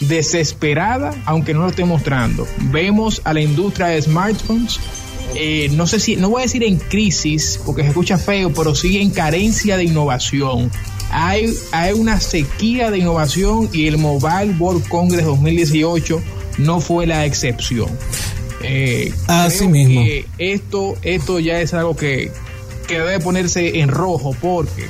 desesperada, 0.00 1.14
aunque 1.24 1.54
no 1.54 1.60
lo 1.60 1.68
esté 1.68 1.84
mostrando. 1.84 2.46
Vemos 2.70 3.22
a 3.24 3.32
la 3.32 3.40
industria 3.40 3.88
de 3.88 4.02
smartphones, 4.02 4.80
eh, 5.34 5.70
no 5.72 5.86
sé 5.86 6.00
si, 6.00 6.16
no 6.16 6.30
voy 6.30 6.42
a 6.42 6.44
decir 6.44 6.62
en 6.64 6.78
crisis, 6.78 7.60
porque 7.64 7.82
se 7.82 7.88
escucha 7.88 8.18
feo, 8.18 8.52
pero 8.52 8.74
sí 8.74 8.98
en 8.98 9.10
carencia 9.10 9.76
de 9.76 9.84
innovación. 9.84 10.70
Hay, 11.10 11.54
hay 11.72 11.92
una 11.92 12.20
sequía 12.20 12.90
de 12.90 12.98
innovación 12.98 13.68
y 13.72 13.86
el 13.86 13.98
Mobile 13.98 14.54
World 14.58 14.88
Congress 14.88 15.26
2018 15.26 16.22
no 16.58 16.80
fue 16.80 17.06
la 17.06 17.24
excepción. 17.26 17.88
Eh, 18.62 19.12
Así 19.26 19.66
mismo. 19.66 20.02
Que 20.02 20.26
esto, 20.38 20.94
esto 21.02 21.40
ya 21.40 21.60
es 21.60 21.74
algo 21.74 21.96
que, 21.96 22.30
que 22.86 22.98
debe 22.98 23.20
ponerse 23.20 23.80
en 23.80 23.88
rojo 23.88 24.34
porque 24.40 24.86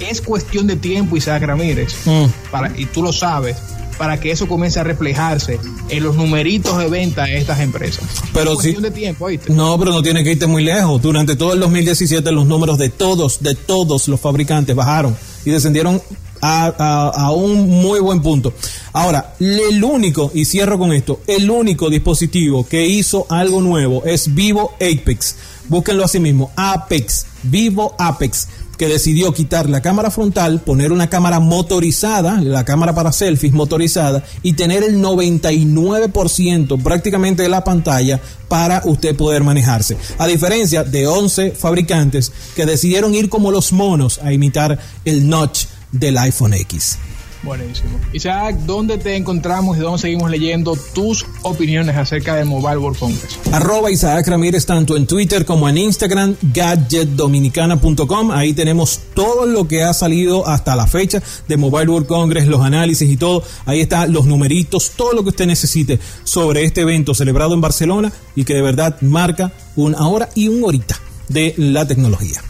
es 0.00 0.20
cuestión 0.20 0.66
de 0.66 0.76
tiempo, 0.76 1.16
Isaac 1.16 1.42
Ramírez, 1.42 1.94
mm. 2.04 2.50
para, 2.50 2.76
y 2.76 2.86
tú 2.86 3.02
lo 3.02 3.12
sabes, 3.12 3.56
para 3.98 4.18
que 4.18 4.30
eso 4.30 4.48
comience 4.48 4.80
a 4.80 4.82
reflejarse 4.82 5.58
en 5.90 6.02
los 6.02 6.16
numeritos 6.16 6.78
de 6.78 6.88
venta 6.88 7.24
de 7.24 7.36
estas 7.36 7.60
empresas. 7.60 8.02
Pero 8.32 8.56
sí. 8.56 8.72
de 8.72 8.90
tiempo, 8.90 9.28
No, 9.48 9.78
pero 9.78 9.92
no 9.92 10.02
tiene 10.02 10.24
que 10.24 10.32
irte 10.32 10.46
muy 10.46 10.64
lejos. 10.64 11.02
Durante 11.02 11.36
todo 11.36 11.52
el 11.52 11.60
2017 11.60 12.32
los 12.32 12.46
números 12.46 12.78
de 12.78 12.88
todos, 12.88 13.42
de 13.42 13.54
todos 13.54 14.08
los 14.08 14.18
fabricantes 14.18 14.74
bajaron 14.74 15.14
y 15.44 15.50
descendieron 15.50 16.00
a, 16.40 17.32
un 17.34 17.68
muy 17.68 18.00
buen 18.00 18.22
punto. 18.22 18.52
Ahora, 18.92 19.34
el 19.38 19.82
único, 19.82 20.30
y 20.34 20.44
cierro 20.44 20.78
con 20.78 20.92
esto, 20.92 21.20
el 21.26 21.50
único 21.50 21.90
dispositivo 21.90 22.66
que 22.66 22.86
hizo 22.86 23.26
algo 23.28 23.60
nuevo 23.60 24.04
es 24.04 24.34
Vivo 24.34 24.74
Apex. 24.74 25.36
Búsquenlo 25.68 26.04
así 26.04 26.18
mismo, 26.18 26.50
Apex, 26.56 27.26
Vivo 27.44 27.94
Apex 27.98 28.48
que 28.80 28.88
decidió 28.88 29.34
quitar 29.34 29.68
la 29.68 29.82
cámara 29.82 30.10
frontal, 30.10 30.62
poner 30.62 30.90
una 30.90 31.10
cámara 31.10 31.38
motorizada, 31.38 32.40
la 32.40 32.64
cámara 32.64 32.94
para 32.94 33.12
selfies 33.12 33.52
motorizada, 33.52 34.24
y 34.42 34.54
tener 34.54 34.82
el 34.82 35.02
99% 35.02 36.82
prácticamente 36.82 37.42
de 37.42 37.50
la 37.50 37.62
pantalla 37.62 38.18
para 38.48 38.80
usted 38.86 39.14
poder 39.14 39.44
manejarse. 39.44 39.98
A 40.16 40.26
diferencia 40.26 40.82
de 40.82 41.06
11 41.06 41.50
fabricantes 41.50 42.32
que 42.56 42.64
decidieron 42.64 43.14
ir 43.14 43.28
como 43.28 43.50
los 43.50 43.74
monos 43.74 44.18
a 44.24 44.32
imitar 44.32 44.78
el 45.04 45.28
notch 45.28 45.66
del 45.92 46.18
iPhone 46.18 46.54
X. 46.54 46.98
Buenísimo. 47.42 47.98
Isaac, 48.12 48.56
¿dónde 48.66 48.98
te 48.98 49.16
encontramos 49.16 49.78
y 49.78 49.80
dónde 49.80 49.98
seguimos 49.98 50.30
leyendo 50.30 50.76
tus 50.94 51.24
opiniones 51.42 51.96
acerca 51.96 52.34
del 52.36 52.44
Mobile 52.44 52.76
World 52.76 52.98
Congress? 52.98 53.38
Arroba 53.50 53.90
Isaac 53.90 54.28
Ramírez, 54.28 54.66
tanto 54.66 54.94
en 54.94 55.06
Twitter 55.06 55.46
como 55.46 55.66
en 55.66 55.78
Instagram, 55.78 56.36
gadgetdominicana.com. 56.42 58.30
Ahí 58.30 58.52
tenemos 58.52 59.00
todo 59.14 59.46
lo 59.46 59.66
que 59.66 59.82
ha 59.82 59.94
salido 59.94 60.46
hasta 60.46 60.76
la 60.76 60.86
fecha 60.86 61.22
de 61.48 61.56
Mobile 61.56 61.90
World 61.90 62.06
Congress, 62.06 62.46
los 62.46 62.60
análisis 62.60 63.10
y 63.10 63.16
todo. 63.16 63.42
Ahí 63.64 63.80
están 63.80 64.12
los 64.12 64.26
numeritos, 64.26 64.92
todo 64.94 65.14
lo 65.14 65.22
que 65.22 65.30
usted 65.30 65.46
necesite 65.46 65.98
sobre 66.24 66.64
este 66.64 66.82
evento 66.82 67.14
celebrado 67.14 67.54
en 67.54 67.62
Barcelona 67.62 68.12
y 68.36 68.44
que 68.44 68.54
de 68.54 68.62
verdad 68.62 69.00
marca 69.00 69.50
una 69.76 70.06
hora 70.06 70.28
y 70.34 70.48
un 70.48 70.62
horita 70.62 71.00
de 71.28 71.54
la 71.56 71.86
tecnología. 71.86 72.42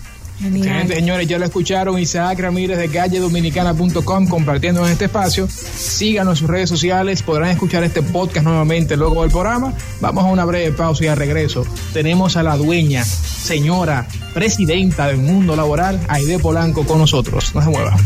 Excelente, 0.42 0.94
señores, 0.94 1.26
ya 1.26 1.38
lo 1.38 1.44
escucharon. 1.44 1.98
Isaac 1.98 2.38
Ramírez 2.40 2.78
de 2.78 2.88
galledominicana.com 2.88 4.26
compartiendo 4.26 4.84
en 4.86 4.92
este 4.92 5.04
espacio. 5.06 5.46
Síganos 5.48 6.32
en 6.32 6.36
sus 6.36 6.50
redes 6.50 6.68
sociales. 6.68 7.22
Podrán 7.22 7.50
escuchar 7.50 7.84
este 7.84 8.02
podcast 8.02 8.44
nuevamente 8.44 8.96
luego 8.96 9.22
del 9.22 9.30
programa. 9.30 9.74
Vamos 10.00 10.24
a 10.24 10.28
una 10.28 10.44
breve 10.44 10.72
pausa 10.72 11.04
y 11.04 11.08
al 11.08 11.16
regreso 11.16 11.66
tenemos 11.92 12.36
a 12.36 12.42
la 12.42 12.56
dueña, 12.56 13.04
señora, 13.04 14.08
presidenta 14.32 15.08
del 15.08 15.18
mundo 15.18 15.56
laboral, 15.56 16.00
Aide 16.08 16.38
Polanco, 16.38 16.86
con 16.86 16.98
nosotros. 16.98 17.54
No 17.54 17.62
se 17.62 17.68
mueva. 17.68 17.96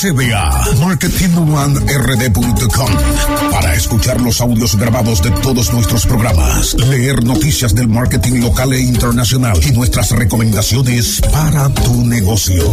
Accede 0.00 0.32
a 0.32 0.48
marketingonerd.com 0.80 2.90
para 3.50 3.74
escuchar 3.74 4.18
los 4.18 4.40
audios 4.40 4.74
grabados 4.76 5.22
de 5.22 5.30
todos 5.42 5.70
nuestros 5.74 6.06
programas, 6.06 6.72
leer 6.88 7.22
noticias 7.22 7.74
del 7.74 7.88
marketing 7.88 8.40
local 8.40 8.72
e 8.72 8.80
internacional 8.80 9.60
y 9.62 9.72
nuestras 9.72 10.12
recomendaciones 10.12 11.20
para 11.30 11.68
tu 11.68 12.02
negocio. 12.06 12.64